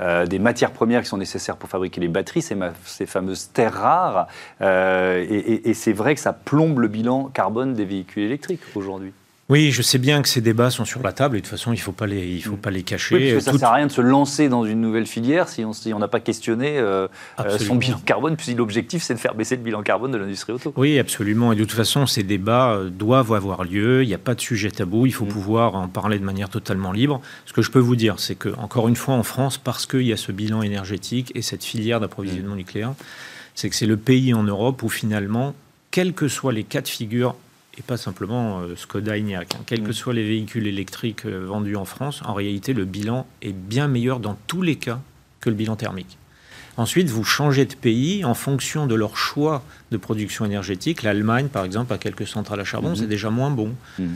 euh, 0.00 0.26
des 0.26 0.38
matières 0.38 0.72
premières 0.72 1.02
qui 1.02 1.08
sont 1.08 1.16
nécessaires 1.16 1.56
pour 1.56 1.68
fabriquer 1.68 2.00
les 2.00 2.08
batteries, 2.08 2.42
ces, 2.42 3.06
fameuses 3.06 3.50
terres 3.52 3.74
rares. 3.74 4.28
Euh, 4.60 5.24
et 5.28 5.74
c'est 5.74 5.92
vrai 5.92 6.14
que 6.14 6.20
ça 6.20 6.32
plombe 6.32 6.78
le 6.78 6.88
bilan 6.88 7.24
carbone 7.32 7.74
des 7.74 7.84
véhicules 7.84 8.24
électriques 8.24 8.60
aujourd'hui. 8.74 9.12
Oui, 9.48 9.70
je 9.70 9.80
sais 9.80 9.98
bien 9.98 10.22
que 10.22 10.28
ces 10.28 10.40
débats 10.40 10.70
sont 10.70 10.84
sur 10.84 11.02
la 11.02 11.12
table 11.12 11.36
et 11.36 11.40
de 11.40 11.46
toute 11.46 11.52
façon, 11.52 11.72
il 11.72 11.76
ne 11.76 11.80
faut, 11.80 11.92
pas 11.92 12.08
les, 12.08 12.26
il 12.26 12.42
faut 12.42 12.56
mm. 12.56 12.60
pas 12.60 12.72
les 12.72 12.82
cacher. 12.82 13.14
Oui, 13.14 13.32
parce 13.32 13.44
que 13.44 13.50
ça 13.50 13.52
ne 13.52 13.58
sert 13.58 13.68
à 13.68 13.74
rien 13.74 13.86
de 13.86 13.92
se 13.92 14.00
lancer 14.00 14.48
dans 14.48 14.64
une 14.64 14.80
nouvelle 14.80 15.06
filière 15.06 15.48
si 15.48 15.64
on 15.64 15.98
n'a 16.00 16.08
pas 16.08 16.18
questionné 16.18 16.78
euh, 16.78 17.06
euh, 17.38 17.56
son 17.58 17.76
bilan 17.76 18.00
carbone, 18.04 18.34
puisque 18.34 18.58
l'objectif, 18.58 19.04
c'est 19.04 19.14
de 19.14 19.20
faire 19.20 19.36
baisser 19.36 19.54
le 19.54 19.62
bilan 19.62 19.82
carbone 19.82 20.10
de 20.10 20.18
l'industrie 20.18 20.52
auto. 20.52 20.72
Oui, 20.76 20.98
absolument. 20.98 21.52
Et 21.52 21.56
de 21.56 21.62
toute 21.62 21.72
façon, 21.72 22.06
ces 22.06 22.24
débats 22.24 22.72
euh, 22.72 22.90
doivent 22.90 23.32
avoir 23.32 23.62
lieu. 23.62 24.02
Il 24.02 24.08
n'y 24.08 24.14
a 24.14 24.18
pas 24.18 24.34
de 24.34 24.40
sujet 24.40 24.72
tabou. 24.72 25.06
Il 25.06 25.12
faut 25.12 25.26
mm. 25.26 25.28
pouvoir 25.28 25.76
en 25.76 25.86
parler 25.86 26.18
de 26.18 26.24
manière 26.24 26.48
totalement 26.48 26.90
libre. 26.90 27.20
Ce 27.44 27.52
que 27.52 27.62
je 27.62 27.70
peux 27.70 27.78
vous 27.78 27.96
dire, 27.96 28.18
c'est 28.18 28.34
que, 28.34 28.48
encore 28.58 28.88
une 28.88 28.96
fois, 28.96 29.14
en 29.14 29.22
France, 29.22 29.58
parce 29.58 29.86
qu'il 29.86 30.02
y 30.02 30.12
a 30.12 30.16
ce 30.16 30.32
bilan 30.32 30.62
énergétique 30.62 31.30
et 31.36 31.42
cette 31.42 31.62
filière 31.62 32.00
d'approvisionnement 32.00 32.54
mm. 32.54 32.58
nucléaire, 32.58 32.94
c'est 33.54 33.70
que 33.70 33.76
c'est 33.76 33.86
le 33.86 33.96
pays 33.96 34.34
en 34.34 34.42
Europe 34.42 34.82
où 34.82 34.88
finalement, 34.88 35.54
quels 35.92 36.14
que 36.14 36.26
soient 36.26 36.52
les 36.52 36.64
cas 36.64 36.80
de 36.80 36.88
figure 36.88 37.36
et 37.78 37.82
pas 37.82 37.96
simplement 37.96 38.60
euh, 38.60 38.76
Skoda 38.76 39.16
Enyaq. 39.16 39.54
Hein. 39.54 39.62
Quels 39.66 39.82
que 39.82 39.90
mm. 39.90 39.94
soient 39.94 40.14
les 40.14 40.26
véhicules 40.26 40.66
électriques 40.66 41.26
euh, 41.26 41.44
vendus 41.46 41.76
en 41.76 41.84
France, 41.84 42.22
en 42.24 42.34
réalité, 42.34 42.72
le 42.72 42.84
bilan 42.84 43.26
est 43.42 43.52
bien 43.52 43.88
meilleur 43.88 44.20
dans 44.20 44.36
tous 44.46 44.62
les 44.62 44.76
cas 44.76 45.00
que 45.40 45.50
le 45.50 45.56
bilan 45.56 45.76
thermique. 45.76 46.18
Ensuite, 46.78 47.08
vous 47.08 47.24
changez 47.24 47.64
de 47.64 47.74
pays 47.74 48.24
en 48.24 48.34
fonction 48.34 48.86
de 48.86 48.94
leur 48.94 49.16
choix 49.16 49.62
de 49.90 49.96
production 49.96 50.44
énergétique. 50.44 51.02
L'Allemagne, 51.02 51.48
par 51.48 51.64
exemple, 51.64 51.92
a 51.92 51.98
quelques 51.98 52.26
centrales 52.26 52.60
à 52.60 52.64
charbon, 52.64 52.92
mm-hmm. 52.92 52.96
c'est 52.96 53.06
déjà 53.06 53.30
moins 53.30 53.50
bon. 53.50 53.74
Mm. 53.98 54.06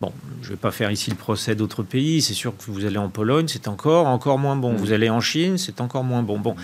Bon, 0.00 0.12
je 0.42 0.48
ne 0.48 0.50
vais 0.50 0.60
pas 0.60 0.72
faire 0.72 0.90
ici 0.90 1.10
le 1.10 1.16
procès 1.16 1.54
d'autres 1.54 1.82
pays. 1.82 2.20
C'est 2.20 2.34
sûr 2.34 2.56
que 2.56 2.70
vous 2.70 2.84
allez 2.84 2.98
en 2.98 3.08
Pologne, 3.08 3.48
c'est 3.48 3.66
encore, 3.66 4.06
encore 4.06 4.38
moins 4.38 4.56
bon. 4.56 4.72
Mm. 4.72 4.76
Vous 4.76 4.92
allez 4.92 5.10
en 5.10 5.20
Chine, 5.20 5.58
c'est 5.58 5.80
encore 5.80 6.04
moins 6.04 6.22
bon. 6.22 6.38
Bon. 6.38 6.54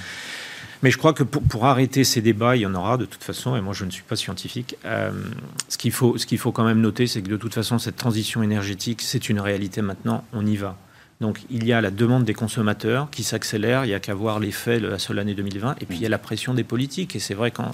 Mais 0.82 0.90
je 0.90 0.98
crois 0.98 1.12
que 1.12 1.22
pour, 1.22 1.66
arrêter 1.66 2.02
ces 2.02 2.20
débats, 2.20 2.56
il 2.56 2.62
y 2.62 2.66
en 2.66 2.74
aura 2.74 2.96
de 2.96 3.04
toute 3.04 3.22
façon, 3.22 3.54
et 3.56 3.60
moi 3.60 3.72
je 3.72 3.84
ne 3.84 3.90
suis 3.90 4.02
pas 4.02 4.16
scientifique. 4.16 4.76
Euh, 4.84 5.12
ce 5.68 5.78
qu'il 5.78 5.92
faut, 5.92 6.14
qu'il 6.14 6.38
faut 6.38 6.50
quand 6.50 6.64
même 6.64 6.80
noter, 6.80 7.06
c'est 7.06 7.22
que 7.22 7.28
de 7.28 7.36
toute 7.36 7.54
façon, 7.54 7.78
cette 7.78 7.96
transition 7.96 8.42
énergétique, 8.42 9.00
c'est 9.00 9.28
une 9.28 9.38
réalité 9.38 9.80
maintenant, 9.80 10.24
on 10.32 10.44
y 10.44 10.56
va. 10.56 10.76
Donc 11.20 11.40
il 11.50 11.64
y 11.64 11.72
a 11.72 11.80
la 11.80 11.92
demande 11.92 12.24
des 12.24 12.34
consommateurs 12.34 13.08
qui 13.10 13.22
s'accélère, 13.22 13.84
il 13.84 13.88
n'y 13.88 13.94
a 13.94 14.00
qu'à 14.00 14.14
voir 14.14 14.40
l'effet 14.40 14.80
de 14.80 14.88
la 14.88 14.98
seule 14.98 15.20
année 15.20 15.34
2020, 15.34 15.76
et 15.80 15.86
puis 15.86 15.98
il 15.98 16.02
y 16.02 16.06
a 16.06 16.08
la 16.08 16.18
pression 16.18 16.52
des 16.52 16.64
politiques. 16.64 17.14
Et 17.14 17.20
c'est 17.20 17.34
vrai 17.34 17.52
qu'en 17.52 17.70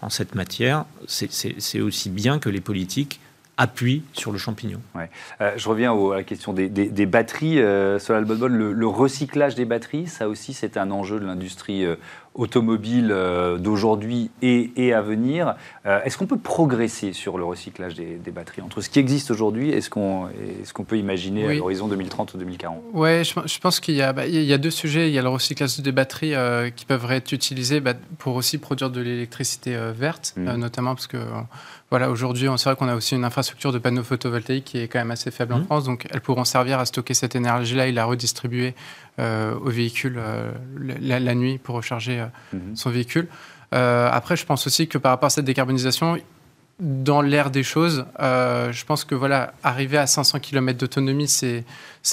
en 0.00 0.10
cette 0.10 0.34
matière, 0.34 0.84
c'est 1.06 1.80
aussi 1.80 2.10
bien 2.10 2.38
que 2.38 2.48
les 2.48 2.60
politiques 2.60 3.18
appuie 3.58 4.02
sur 4.12 4.32
le 4.32 4.38
champignon. 4.38 4.80
Ouais. 4.94 5.08
Euh, 5.40 5.52
je 5.56 5.68
reviens 5.68 5.92
à 5.92 6.16
la 6.16 6.22
question 6.24 6.52
des, 6.52 6.68
batteries. 7.06 7.58
Euh, 7.58 7.98
le, 8.08 8.72
le, 8.72 8.86
recyclage 8.86 9.54
des 9.54 9.64
batteries, 9.64 10.06
ça 10.06 10.28
aussi 10.28 10.52
c'est 10.52 10.76
un 10.76 10.90
enjeu 10.90 11.18
de 11.18 11.24
l'industrie 11.24 11.84
euh, 11.84 11.96
automobile 12.36 13.08
euh, 13.10 13.58
d'aujourd'hui 13.58 14.30
et, 14.42 14.92
à 14.92 15.02
venir. 15.02 15.56
Est-ce 15.84 16.16
qu'on 16.16 16.26
peut 16.26 16.38
progresser 16.38 17.12
sur 17.12 17.38
le 17.38 17.44
recyclage 17.44 17.94
des, 17.94 18.30
batteries 18.30 18.62
entre 18.62 18.80
ce 18.80 18.88
qui 18.88 18.98
existe 18.98 19.30
aujourd'hui 19.30 19.70
et 19.70 19.80
ce 19.80 19.90
qu'on 19.90 20.84
peut 20.86 20.98
imaginer 20.98 21.46
à 21.46 21.54
l'horizon 21.54 21.88
2030 21.88 22.34
ou 22.34 22.38
2040 22.38 22.82
Oui, 22.92 23.24
je, 23.24 23.58
pense 23.58 23.80
qu'il 23.80 23.96
y, 23.96 24.12
bah, 24.12 24.26
y, 24.26 24.52
a 24.52 24.58
deux 24.58 24.70
sujets. 24.70 25.08
Il 25.08 25.14
y 25.14 25.18
a 25.18 25.22
le 25.22 25.28
recyclage 25.28 25.80
des 25.80 25.92
batteries 25.92 26.34
qui 26.76 26.84
peuvent 26.84 27.10
être 27.10 27.32
utilisées 27.32 27.80
bah, 27.80 27.94
pour 28.18 28.36
aussi 28.36 28.58
produire 28.58 28.90
de 28.90 29.00
l'électricité 29.00 29.76
verte, 29.96 30.34
mmh. 30.36 30.54
notamment 30.54 30.94
parce 30.94 31.06
que 31.06 31.18
voilà, 31.90 32.10
aujourd'hui, 32.10 32.48
c'est 32.56 32.68
vrai 32.68 32.76
qu'on 32.76 32.88
a 32.88 32.96
aussi 32.96 33.14
une 33.14 33.24
infrastructure 33.24 33.72
de 33.72 33.78
panneaux 33.78 34.02
photovoltaïques 34.02 34.64
qui 34.64 34.78
est 34.78 34.88
quand 34.88 34.98
même 34.98 35.12
assez 35.12 35.30
faible 35.30 35.52
en 35.52 35.60
mmh. 35.60 35.64
France, 35.64 35.84
donc 35.84 36.06
elles 36.10 36.20
pourront 36.20 36.44
servir 36.44 36.80
à 36.80 36.86
stocker 36.86 37.14
cette 37.14 37.36
énergie-là 37.36 37.86
et 37.86 37.92
la 37.92 38.04
redistribuer 38.04 38.66
euh, 38.68 38.72
au 39.18 39.70
véhicule 39.70 40.16
euh, 40.18 40.50
la, 41.00 41.34
nuit 41.34 41.58
pour 41.58 41.76
recharger 41.76 42.20
euh, 42.20 42.26
mmh. 42.52 42.76
son 42.76 42.90
véhicule. 42.90 43.28
après, 43.72 44.36
je 44.36 44.44
pense 44.46 44.66
aussi 44.66 44.88
que 44.88 44.98
par 44.98 45.12
rapport 45.12 45.28
à 45.28 45.30
cette 45.30 45.44
décarbonisation, 45.44 46.18
dans 46.78 47.22
l'air 47.22 47.50
des 47.50 47.62
choses, 47.62 48.04
je 48.18 48.84
pense 48.84 49.04
que 49.04 49.14
voilà, 49.14 49.54
arriver 49.62 49.96
à 49.96 50.06
500 50.06 50.40
km 50.40 50.78
d'autonomie, 50.78 51.28
c'est 51.28 51.64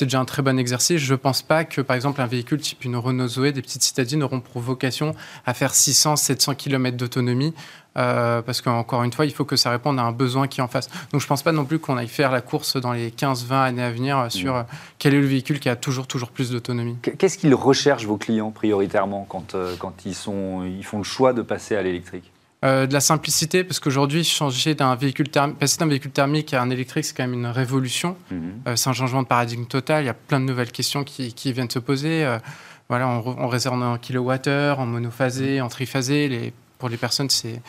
déjà 0.02 0.20
un 0.20 0.26
très 0.26 0.42
bon 0.42 0.58
exercice. 0.58 1.00
Je 1.00 1.14
ne 1.14 1.18
pense 1.18 1.42
pas 1.42 1.66
que, 1.66 1.82
par 1.82 1.96
exemple, 1.96 2.22
un 2.22 2.28
véhicule 2.28 2.60
type 2.60 2.84
une 2.86 2.96
Renault 2.96 3.28
Zoé, 3.28 3.52
des 3.52 3.62
petites 3.62 3.84
citadines 3.84 4.24
auront 4.24 4.40
pour 4.40 4.62
vocation 4.62 5.16
à 5.46 5.54
faire 5.54 5.74
600, 5.74 6.16
700 6.16 6.56
km 6.56 6.98
d'autonomie. 6.98 7.54
Euh, 7.96 8.42
parce 8.42 8.62
qu'encore 8.62 9.04
une 9.04 9.14
fois, 9.14 9.26
il 9.26 9.34
faut 9.34 9.46
que 9.46 9.56
ça 9.56 9.70
réponde 9.70 10.00
à 10.00 10.04
un 10.04 10.12
besoin 10.12 10.48
qui 10.48 10.60
est 10.60 10.64
en 10.64 10.68
face. 10.68 10.90
Donc 11.12 11.22
je 11.22 11.26
ne 11.26 11.30
pense 11.30 11.44
pas 11.44 11.52
non 11.52 11.66
plus 11.66 11.80
qu'on 11.80 11.98
aille 11.98 12.08
faire 12.08 12.32
la 12.32 12.42
course 12.42 12.78
dans 12.78 12.92
les 12.92 13.12
15-20 13.12 13.54
années 13.54 13.84
à 13.84 13.92
venir 13.92 14.18
euh, 14.18 14.30
sur 14.30 14.54
mm. 14.54 14.58
euh, 14.58 14.64
quel 14.98 15.14
est 15.14 15.22
le 15.22 15.28
véhicule 15.28 15.60
qui 15.60 15.70
a 15.70 15.76
toujours, 15.76 16.08
toujours 16.08 16.30
plus 16.30 16.50
d'autonomie. 16.50 16.98
Qu'est-ce 17.18 17.38
qu'ils 17.38 17.54
recherchent, 17.54 18.06
vos 18.06 18.18
clients, 18.18 18.52
prioritairement, 18.52 19.28
quand, 19.30 19.56
quand 19.78 19.94
ils, 20.06 20.16
sont, 20.16 20.64
ils 20.64 20.84
font 20.84 20.98
le 20.98 21.04
choix 21.04 21.34
de 21.34 21.44
passer 21.44 21.76
à 21.76 21.84
l'électrique? 21.84 22.33
De 22.64 22.94
la 22.94 23.00
simplicité, 23.00 23.64
parce 23.64 23.80
qu'aujourd'hui, 23.80 24.24
changer 24.24 24.74
d'un 24.74 24.96
véhicule 24.96 25.30
thermique, 25.30 25.60
passer 25.60 25.78
d'un 25.78 25.88
véhicule 25.88 26.12
thermique 26.12 26.54
à 26.54 26.62
un 26.62 26.70
électrique, 26.70 27.06
c'est 27.06 27.16
quand 27.16 27.24
même 27.24 27.34
une 27.34 27.46
révolution. 27.46 28.16
Mm-hmm. 28.32 28.76
c'est 28.76 28.90
un 28.90 28.94
changement 28.94 29.22
de 29.22 29.28
paradigme 29.28 29.66
total. 29.66 30.04
Il 30.04 30.08
y 30.08 30.10
a 30.10 30.14
plein 30.14 30.40
de 30.40 30.46
nouvelles 30.46 30.72
questions 30.72 31.04
qui, 31.04 31.34
qui 31.34 31.52
viennent 31.52 31.70
se 31.70 31.80
poser. 31.80 32.26
voilà, 32.88 33.08
on, 33.08 33.36
on, 33.38 33.48
réserve 33.48 33.82
en 33.82 33.98
kilowattheure, 33.98 34.80
en 34.80 34.86
monophasé, 34.86 35.60
en 35.60 35.68
triphasé. 35.68 36.30
Les 36.30 36.54
pour 36.84 36.90
les 36.90 36.98
personnes, 36.98 37.30
c'est 37.30 37.62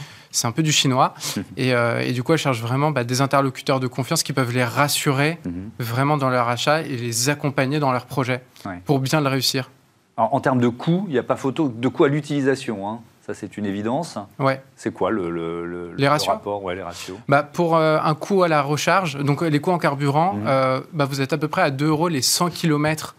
un 0.43 0.51
peu 0.51 0.65
du 0.65 0.73
chinois. 0.73 1.15
Euh, 1.59 2.01
et, 2.01 2.13
du 2.13 2.23
coup, 2.23 2.33
elles 2.33 2.39
cherchent 2.39 2.61
vraiment 2.61 2.91
bah, 2.91 3.05
des 3.05 3.21
interlocuteurs 3.21 3.79
de 3.79 3.87
confiance 3.87 4.23
qui 4.23 4.33
peuvent 4.33 4.53
les 4.53 4.65
rassurer 4.65 5.39
mhm. 5.45 5.71
vraiment 5.79 6.17
dans 6.17 6.29
leur 6.29 6.49
achat 6.49 6.83
et 6.83 6.97
les 6.97 7.29
accompagner 7.29 7.79
dans 7.79 7.93
leur 7.93 8.07
projet 8.07 8.43
pour 8.85 8.99
bien 8.99 9.21
le 9.21 9.29
réussir. 9.29 9.71
en 10.17 10.41
termes 10.41 10.61
de 10.61 10.69
coût, 10.69 11.05
il 11.09 11.13
n'y 11.13 11.19
a 11.19 11.23
pas 11.23 11.37
photo 11.37 11.69
de 11.69 11.89
coût 11.89 12.05
à 12.05 12.09
l'utilisation. 12.09 12.89
Hein. 12.89 13.01
Ça, 13.27 13.33
c'est 13.33 13.57
une 13.57 13.65
évidence. 13.65 14.19
Ouais. 14.39 14.63
C'est 14.77 14.93
quoi 14.93 15.11
le, 15.11 15.31
le, 15.31 15.95
les 15.97 16.09
ratios 16.09 16.29
rapport 16.29 16.63
ouais, 16.63 16.75
les 16.75 16.83
ratios 16.83 17.17
bah, 17.27 17.43
Pour 17.43 17.77
euh, 17.77 17.99
un 18.03 18.15
coût 18.15 18.43
à 18.43 18.49
la 18.49 18.61
recharge, 18.61 19.17
donc 19.17 19.41
les 19.41 19.61
coûts 19.61 19.71
en 19.71 19.79
carburant, 19.79 20.35
mhm. 20.35 20.45
euh, 20.47 20.81
bah, 20.93 21.07
vous 21.07 21.21
êtes 21.21 21.33
à 21.33 21.39
peu 21.39 21.49
près 21.49 21.63
à 21.63 21.71
2 21.71 21.87
euros 21.87 22.09
les 22.09 22.23
100 22.23 22.51
km 22.51 23.15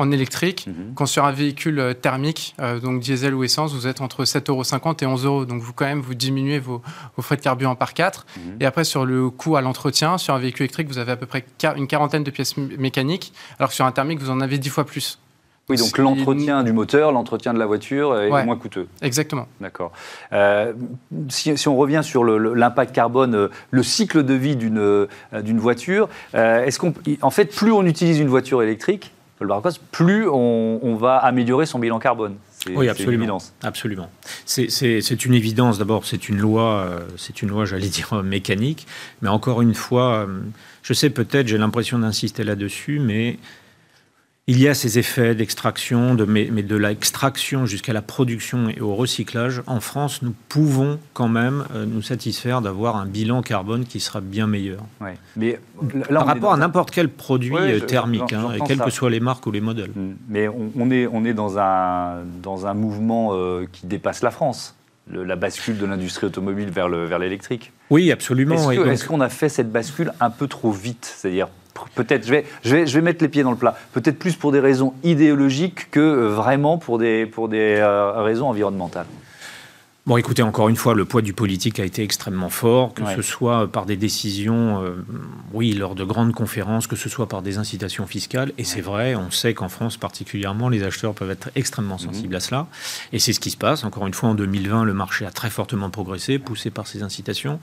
en 0.00 0.10
électrique, 0.10 0.66
mhm. 0.66 0.94
quand 0.94 1.06
sur 1.06 1.24
un 1.24 1.32
véhicule 1.32 1.78
euh, 1.78 1.94
thermique, 1.94 2.54
euh, 2.60 2.80
donc 2.80 3.00
diesel 3.00 3.34
ou 3.34 3.44
essence, 3.44 3.74
vous 3.74 3.86
êtes 3.86 4.00
entre 4.00 4.24
7,50 4.24 4.50
euros 4.50 4.94
et 5.00 5.06
11 5.06 5.24
euros. 5.24 5.44
Donc 5.44 5.62
vous 5.62 5.72
quand 5.72 5.84
même 5.84 6.00
vous 6.00 6.14
diminuez 6.14 6.58
vos, 6.58 6.82
frais 7.18 7.36
de 7.36 7.42
carburant 7.42 7.74
par 7.74 7.94
4. 7.94 8.26
Mhm. 8.36 8.42
Et 8.60 8.66
après 8.66 8.84
sur 8.84 9.04
le 9.04 9.30
coût 9.30 9.56
à 9.56 9.60
l'entretien, 9.60 10.18
sur 10.18 10.34
un 10.34 10.38
véhicule 10.38 10.64
électrique, 10.64 10.88
vous 10.88 10.98
avez 10.98 11.12
à 11.12 11.16
peu 11.16 11.26
près 11.26 11.44
une 11.76 11.86
quarantaine 11.86 12.24
de 12.24 12.30
pièces 12.30 12.56
mécaniques, 12.56 13.32
alors 13.58 13.70
que 13.70 13.74
sur 13.74 13.84
un 13.84 13.92
thermique, 13.92 14.20
vous 14.20 14.30
en 14.30 14.40
avez 14.40 14.58
10 14.58 14.68
fois 14.70 14.84
plus. 14.84 15.18
Oui, 15.70 15.76
donc 15.76 15.98
l'entretien 15.98 16.62
du 16.62 16.72
moteur, 16.72 17.12
l'entretien 17.12 17.54
de 17.54 17.58
la 17.58 17.66
voiture 17.66 18.18
est 18.18 18.44
moins 18.44 18.56
coûteux. 18.56 18.88
Exactement. 19.02 19.46
D'accord. 19.60 19.92
Euh, 20.32 20.72
si, 21.28 21.68
on 21.68 21.76
revient 21.76 22.00
sur 22.02 22.24
l'impact 22.24 22.94
carbone, 22.94 23.48
le 23.70 23.82
cycle 23.82 24.24
de 24.24 24.34
vie 24.34 24.56
d'une 24.56 25.58
voiture, 25.58 26.08
est-ce 26.34 26.78
qu'on, 26.78 26.92
en 27.22 27.30
fait, 27.30 27.54
plus 27.54 27.72
on 27.72 27.84
utilise 27.84 28.18
une 28.18 28.28
voiture 28.28 28.62
électrique, 28.62 29.12
plus 29.90 30.28
on, 30.28 30.96
va 30.96 31.16
améliorer 31.16 31.66
son 31.66 31.78
bilan 31.78 31.98
carbone. 31.98 32.36
oui, 32.68 32.88
absolument. 32.88 33.12
Une 33.12 33.20
évidence. 33.20 33.52
Absolument. 33.62 34.10
C'est 34.44 35.24
une 35.24 35.34
évidence. 35.34 35.78
D'abord, 35.78 36.04
c'est 36.04 36.28
une 36.28 36.38
loi, 36.38 36.84
euh, 36.84 37.00
c'est 37.16 37.42
une 37.42 37.48
loi, 37.48 37.64
j'allais 37.64 37.88
dire 37.88 38.22
mécanique. 38.22 38.86
Mais 39.22 39.28
encore 39.28 39.62
une 39.62 39.74
fois, 39.74 40.26
euh, 40.26 40.40
je 40.82 40.92
sais 40.92 41.10
peut-être, 41.10 41.48
j'ai 41.48 41.58
l'impression 41.58 41.98
d'insister 41.98 42.44
là-dessus, 42.44 43.00
mais 43.00 43.38
il 44.46 44.60
y 44.60 44.66
a 44.66 44.74
ces 44.74 44.98
effets 44.98 45.36
d'extraction, 45.36 46.16
de, 46.16 46.24
mais, 46.24 46.46
de 46.46 46.76
l'extraction 46.76 47.66
jusqu'à 47.66 47.92
la 47.92 48.02
production 48.02 48.68
et 48.68 48.80
au 48.80 48.96
recyclage. 48.96 49.62
En 49.68 49.78
France, 49.78 50.22
nous 50.22 50.34
pouvons 50.48 50.98
quand 51.12 51.28
même 51.28 51.64
euh, 51.74 51.86
nous 51.86 52.02
satisfaire 52.02 52.60
d'avoir 52.60 52.96
un 52.96 53.06
bilan 53.06 53.42
carbone 53.42 53.84
qui 53.84 54.00
sera 54.00 54.20
bien 54.20 54.48
meilleur. 54.48 54.80
Mais 55.36 55.60
Par 56.08 56.26
rapport 56.26 56.52
à 56.52 56.56
n'importe 56.56 56.90
quel 56.90 57.08
produit 57.08 57.54
euh, 57.56 57.78
thermique, 57.78 58.32
hein, 58.32 58.48
quelles 58.66 58.80
que 58.80 58.90
soient 58.90 59.10
les 59.10 59.20
marques 59.20 59.46
ou 59.46 59.52
les 59.52 59.60
modèles. 59.60 59.92
Mm. 59.94 60.14
Mais 60.28 60.48
on, 60.48 60.90
est, 60.90 61.06
on 61.06 61.24
est 61.24 61.34
dans 61.34 61.58
un, 61.58 62.24
dans 62.42 62.66
un 62.66 62.74
mouvement 62.74 63.30
euh, 63.34 63.66
qui 63.70 63.86
dépasse 63.86 64.20
la 64.22 64.32
France. 64.32 64.74
la 65.12 65.36
bascule 65.36 65.78
de 65.78 65.86
l'industrie 65.86 66.26
automobile 66.26 66.70
vers 66.70 66.88
l'électrique. 66.88 67.70
Vers 67.72 67.82
oui, 67.90 68.10
absolument. 68.10 68.70
Est-ce 68.72 69.06
qu'on 69.06 69.20
a 69.20 69.28
fait 69.28 69.48
cette 69.48 69.70
bascule 69.70 70.12
un 70.18 70.30
peu 70.30 70.48
trop 70.48 70.72
vite? 70.72 71.14
C'est-à-dire 71.16 71.48
peut-être, 71.94 72.26
je 72.26 72.30
vais, 72.30 72.86
je, 72.86 73.00
mettre 73.00 73.22
les 73.22 73.28
pieds 73.28 73.42
dans 73.42 73.50
le 73.50 73.56
plat, 73.56 73.76
peut-être 73.92 74.18
plus 74.18 74.36
pour 74.36 74.52
des 74.52 74.60
raisons 74.60 74.94
idéologiques 75.02 75.90
que 75.90 76.00
euh, 76.00 76.28
vraiment 76.28 76.78
pour 76.78 76.98
des, 76.98 77.26
pour 77.26 77.48
des 77.48 77.76
euh, 77.78 78.22
raisons 78.22 78.48
environnementales. 78.48 79.06
Bon, 80.10 80.16
écoutez, 80.16 80.42
encore 80.42 80.68
une 80.68 80.74
fois, 80.74 80.94
le 80.94 81.04
poids 81.04 81.22
du 81.22 81.34
politique 81.34 81.78
a 81.78 81.84
été 81.84 82.02
extrêmement 82.02 82.48
fort, 82.48 82.94
que 82.94 83.02
ce 83.14 83.22
soit 83.22 83.70
par 83.70 83.86
des 83.86 83.94
décisions, 83.94 84.82
euh, 84.82 85.04
oui, 85.52 85.72
lors 85.72 85.94
de 85.94 86.02
grandes 86.02 86.32
conférences, 86.32 86.88
que 86.88 86.96
ce 86.96 87.08
soit 87.08 87.28
par 87.28 87.42
des 87.42 87.58
incitations 87.58 88.08
fiscales. 88.08 88.50
Et 88.58 88.64
c'est 88.64 88.80
vrai, 88.80 89.14
on 89.14 89.30
sait 89.30 89.54
qu'en 89.54 89.68
France 89.68 89.96
particulièrement, 89.96 90.68
les 90.68 90.82
acheteurs 90.82 91.14
peuvent 91.14 91.30
être 91.30 91.50
extrêmement 91.54 91.94
mhm. 91.94 92.12
sensibles 92.12 92.34
à 92.34 92.40
cela. 92.40 92.66
Et 93.12 93.20
c'est 93.20 93.32
ce 93.32 93.38
qui 93.38 93.50
se 93.50 93.56
passe. 93.56 93.84
Encore 93.84 94.04
une 94.04 94.12
fois, 94.12 94.30
en 94.30 94.34
2020, 94.34 94.82
le 94.82 94.94
marché 94.94 95.24
a 95.26 95.30
très 95.30 95.48
fortement 95.48 95.90
progressé, 95.90 96.40
poussé 96.40 96.70
par 96.70 96.88
ces 96.88 97.04
incitations. 97.04 97.60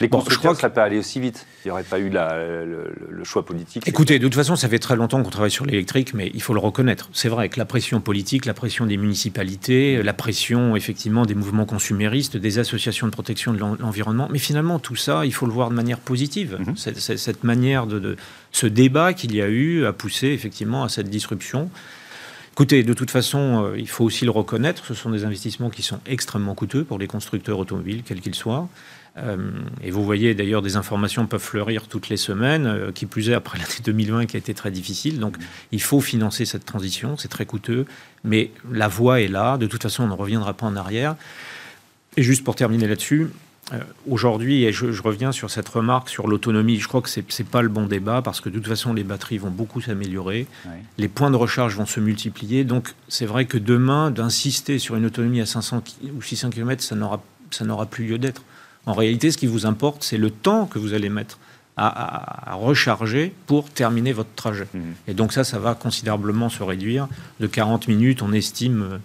Les 0.00 0.08
bon, 0.08 0.24
je 0.28 0.36
crois 0.36 0.56
que 0.56 0.60
ça 0.62 0.70
peut 0.70 0.80
aller 0.80 0.98
aussi 0.98 1.20
vite. 1.20 1.46
Il 1.64 1.68
n'y 1.68 1.70
aurait 1.70 1.84
pas 1.84 2.00
eu 2.00 2.10
le, 2.10 3.22
choix 3.22 3.46
politique. 3.46 3.86
Écoutez, 3.86 4.18
de 4.18 4.24
toute 4.24 4.34
façon, 4.34 4.56
ça 4.56 4.68
fait 4.68 4.80
très 4.80 4.96
longtemps 4.96 5.22
qu'on 5.22 5.30
travaille 5.30 5.50
sur 5.52 5.64
l'électrique, 5.64 6.12
mais 6.12 6.32
il 6.34 6.42
faut 6.42 6.54
le 6.54 6.60
reconnaître. 6.60 7.08
C'est 7.12 7.28
vrai 7.28 7.48
que 7.48 7.58
la 7.58 7.64
pression 7.64 8.00
politique, 8.00 8.46
la 8.46 8.52
pression 8.52 8.84
des 8.84 8.96
municipalités, 8.96 10.02
la 10.02 10.12
pression 10.12 10.74
effectivement 10.74 11.24
des 11.24 11.36
mouvements 11.36 11.64
consuméristes, 11.84 12.38
des 12.38 12.58
associations 12.58 13.06
de 13.06 13.12
protection 13.12 13.52
de 13.52 13.58
l'environnement. 13.58 14.26
Mais 14.30 14.38
finalement, 14.38 14.78
tout 14.78 14.96
ça, 14.96 15.26
il 15.26 15.34
faut 15.34 15.44
le 15.44 15.52
voir 15.52 15.68
de 15.68 15.74
manière 15.74 15.98
positive. 15.98 16.56
Mhm. 16.58 16.76
cette 16.76 17.44
manière 17.44 17.86
de, 17.86 18.16
ce 18.52 18.66
débat 18.66 19.12
qu'il 19.12 19.34
y 19.34 19.42
a 19.42 19.48
eu 19.48 19.84
a 19.84 19.92
poussé 19.92 20.28
effectivement 20.28 20.82
à 20.82 20.88
cette 20.88 21.10
disruption. 21.10 21.68
Écoutez, 22.52 22.84
de 22.84 22.94
toute 22.94 23.10
façon, 23.10 23.64
euh, 23.64 23.78
il 23.78 23.88
faut 23.88 24.04
aussi 24.04 24.24
le 24.24 24.30
reconnaître, 24.30 24.86
ce 24.86 24.94
sont 24.94 25.10
des 25.10 25.24
investissements 25.24 25.70
qui 25.70 25.82
sont 25.82 26.00
extrêmement 26.06 26.54
coûteux 26.54 26.84
pour 26.84 26.98
les 26.98 27.06
constructeurs 27.06 27.58
automobiles, 27.58 28.02
quels 28.02 28.20
qu'ils 28.20 28.36
soient. 28.36 28.68
Euh, 29.16 29.36
et 29.82 29.90
vous 29.90 30.04
voyez 30.04 30.34
d'ailleurs 30.34 30.62
des 30.62 30.76
informations 30.76 31.26
peuvent 31.26 31.42
fleurir 31.42 31.86
toutes 31.86 32.08
les 32.08 32.16
semaines, 32.16 32.66
euh, 32.66 32.92
qui 32.92 33.06
plus 33.06 33.28
est 33.28 33.34
après 33.34 33.58
l'année 33.58 33.82
2020 33.84 34.26
qui 34.26 34.36
a 34.36 34.38
été 34.38 34.54
très 34.54 34.70
difficile. 34.70 35.18
Donc 35.18 35.36
il 35.70 35.82
faut 35.82 36.00
financer 36.00 36.46
cette 36.46 36.64
transition, 36.64 37.16
c'est 37.16 37.28
très 37.28 37.44
coûteux, 37.44 37.84
mais 38.22 38.50
la 38.70 38.88
voie 38.88 39.20
est 39.20 39.28
là. 39.28 39.58
De 39.58 39.66
toute 39.66 39.82
façon, 39.82 40.04
on 40.04 40.08
ne 40.08 40.14
reviendra 40.14 40.54
pas 40.54 40.66
en 40.66 40.76
arrière. 40.76 41.16
Et 42.16 42.22
juste 42.22 42.44
pour 42.44 42.54
terminer 42.54 42.86
là-dessus, 42.86 43.28
euh, 43.72 43.78
aujourd'hui, 44.08 44.64
et 44.64 44.72
je, 44.72 45.02
reviens 45.02 45.32
sur 45.32 45.50
cette 45.50 45.68
remarque 45.68 46.10
sur 46.10 46.26
l'autonomie, 46.28 46.78
je 46.78 46.86
crois 46.86 47.00
que 47.00 47.08
ce 47.08 47.20
n'est 47.20 47.48
pas 47.50 47.62
le 47.62 47.68
bon 47.68 47.86
débat 47.86 48.20
parce 48.22 48.40
que 48.40 48.50
de 48.50 48.56
toute 48.56 48.68
façon, 48.68 48.92
les 48.92 49.04
batteries 49.04 49.38
vont 49.38 49.50
beaucoup 49.50 49.80
s'améliorer, 49.80 50.46
les 50.98 51.08
points 51.08 51.30
de 51.30 51.36
recharge 51.36 51.76
vont 51.76 51.86
se 51.86 51.98
multiplier. 51.98 52.64
Donc, 52.64 52.94
c'est 53.08 53.26
vrai 53.26 53.46
que 53.46 53.56
demain, 53.56 54.10
d'insister 54.10 54.78
sur 54.78 54.96
une 54.96 55.06
autonomie 55.06 55.40
à 55.40 55.46
500 55.46 55.82
ou 56.14 56.22
600 56.22 56.50
km, 56.50 56.82
ça 56.82 57.64
n'aura 57.64 57.86
plus 57.86 58.06
lieu 58.06 58.18
d'être. 58.18 58.42
En 58.86 58.92
réalité, 58.92 59.30
ce 59.30 59.38
qui 59.38 59.46
vous 59.46 59.64
importe, 59.64 60.02
c'est 60.02 60.18
le 60.18 60.30
temps 60.30 60.66
que 60.66 60.78
vous 60.78 60.92
allez 60.92 61.08
mettre 61.08 61.38
à, 61.76 62.54
recharger 62.54 63.32
pour 63.46 63.68
terminer 63.68 64.12
votre 64.12 64.32
trajet. 64.36 64.68
Mmh. 64.74 64.80
Et 65.08 65.14
donc 65.14 65.32
ça, 65.32 65.42
ça 65.42 65.58
va 65.58 65.74
considérablement 65.74 66.48
se 66.48 66.62
réduire. 66.62 67.08
De 67.40 67.46
40 67.46 67.88
minutes, 67.88 68.22
on 68.22 68.32
estime 68.32 68.82
euh, 68.82 68.98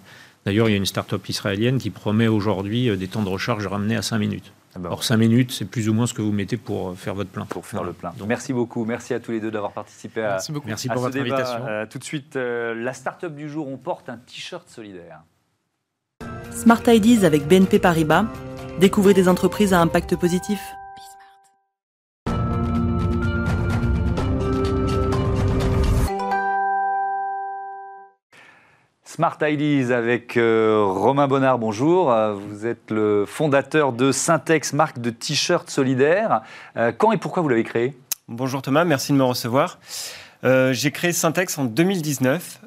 D'ailleurs, 0.46 0.68
il 0.68 0.72
y 0.72 0.74
a 0.74 0.78
une 0.78 0.86
start-up 0.86 1.28
israélienne 1.28 1.78
qui 1.78 1.90
promet 1.90 2.28
aujourd'hui 2.28 2.88
euh, 2.88 2.96
des 2.96 3.08
temps 3.08 3.22
de 3.22 3.28
recharge 3.28 3.66
ramenés 3.66 3.96
à 3.96 4.02
5 4.02 4.18
minutes. 4.18 4.52
Ah 4.74 4.78
bah 4.78 4.88
Or, 4.92 5.04
5 5.04 5.16
minutes, 5.16 5.52
c'est 5.52 5.64
plus 5.64 5.88
ou 5.88 5.94
moins 5.94 6.06
ce 6.06 6.14
que 6.14 6.22
vous 6.22 6.32
mettez 6.32 6.56
pour 6.56 6.90
euh, 6.90 6.94
faire 6.94 7.14
votre 7.14 7.30
plein. 7.30 7.44
Pour 7.44 7.66
faire 7.66 7.84
le 7.84 7.92
plein. 7.92 8.12
Donc, 8.16 8.28
merci 8.28 8.52
beaucoup. 8.52 8.84
Merci 8.84 9.12
à 9.12 9.20
tous 9.20 9.32
les 9.32 9.40
deux 9.40 9.50
d'avoir 9.50 9.72
participé 9.72 10.22
à, 10.22 10.30
merci 10.30 10.52
beaucoup. 10.52 10.68
Merci 10.68 10.88
pour 10.88 11.02
votre 11.02 11.18
invitation. 11.18 11.66
Euh, 11.68 11.86
tout 11.86 11.98
de 11.98 12.04
suite, 12.04 12.36
la 12.36 12.94
start-up 12.94 13.34
du 13.34 13.48
jour, 13.50 13.68
on 13.68 13.76
porte 13.76 14.08
un 14.08 14.16
t-shirt 14.16 14.68
solidaire. 14.68 15.20
Smart 16.50 16.82
Ideas 16.86 17.26
avec 17.26 17.46
BNP 17.46 17.78
Paribas. 17.78 18.26
Découvrez 18.80 19.12
des 19.12 19.28
entreprises 19.28 19.74
à 19.74 19.80
impact 19.80 20.16
positif. 20.16 20.60
Smart 29.12 29.38
Ideas 29.42 29.92
avec 29.92 30.36
euh, 30.36 30.84
Romain 30.86 31.26
Bonnard, 31.26 31.58
bonjour. 31.58 32.12
Euh, 32.12 32.32
vous 32.32 32.64
êtes 32.64 32.92
le 32.92 33.24
fondateur 33.26 33.92
de 33.92 34.12
Syntex, 34.12 34.72
marque 34.72 35.00
de 35.00 35.10
t-shirts 35.10 35.68
solidaires. 35.68 36.42
Euh, 36.76 36.92
quand 36.96 37.10
et 37.10 37.16
pourquoi 37.16 37.42
vous 37.42 37.48
l'avez 37.48 37.64
créé? 37.64 37.98
Bonjour 38.28 38.62
Thomas, 38.62 38.84
merci 38.84 39.10
de 39.10 39.16
me 39.16 39.24
recevoir. 39.24 39.80
j'ai 40.44 40.92
créé 40.92 41.10
Syntex 41.10 41.58
en 41.58 41.64
2019. 41.64 42.60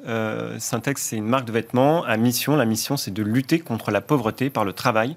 Syntex, 0.58 1.00
c'est 1.00 1.16
une 1.16 1.24
marque 1.24 1.46
de 1.46 1.52
vêtements 1.52 2.04
à 2.04 2.18
mission. 2.18 2.56
La 2.56 2.66
mission, 2.66 2.98
c'est 2.98 3.14
de 3.14 3.22
lutter 3.22 3.58
contre 3.58 3.90
la 3.90 4.02
pauvreté 4.02 4.50
par 4.50 4.66
le 4.66 4.74
travail, 4.74 5.16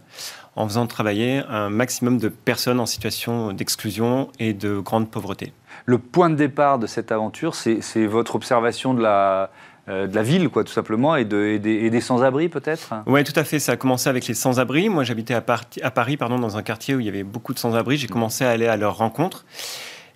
en 0.56 0.66
faisant 0.66 0.88
travailler 0.88 1.44
un 1.50 1.70
maximum 1.70 2.20
de 2.20 2.30
personnes 2.30 2.80
en 2.80 2.86
situation 2.86 3.52
d'exclusion 3.52 4.30
et 4.40 4.54
de 4.54 4.80
grande 4.80 5.12
pauvreté. 5.12 5.52
Le 5.86 5.98
point 5.98 6.30
de 6.30 6.36
départ 6.36 6.80
de 6.80 6.88
cette 6.88 7.12
aventure, 7.12 7.54
c'est 7.54 8.06
votre 8.06 8.36
observation 8.36 8.94
de 8.94 9.02
la, 9.02 9.52
de 9.88 10.14
la 10.14 10.24
ville, 10.24 10.50
quoi, 10.50 10.64
tout 10.64 10.74
simplement, 10.74 11.16
et, 11.16 11.24
des, 11.24 12.02
sans-abri, 12.02 12.50
peut-être? 12.50 12.94
Oui, 13.06 13.24
tout 13.24 13.38
à 13.38 13.44
fait. 13.44 13.60
Ça 13.60 13.74
a 13.74 13.76
commencé 13.78 14.10
avec 14.10 14.28
les 14.28 14.34
sans-abri. 14.34 14.90
Moi, 14.90 15.04
j'habitais 15.04 15.34
à, 15.34 15.44
à, 15.82 15.92
Paris, 15.92 16.18
pardon, 16.18 16.38
dans 16.40 16.58
un 16.58 16.64
quartier 16.64 16.96
où 16.96 17.00
il 17.00 17.06
y 17.06 17.10
avait 17.10 17.24
beaucoup 17.24 17.54
de 17.54 17.60
sans-abri. 17.60 17.98
J'ai 17.98 18.08
commencé 18.08 18.44
à 18.44 18.50
aller 18.50 18.68
à 18.68 18.76
leur 18.76 18.98
rencontre. 18.98 19.46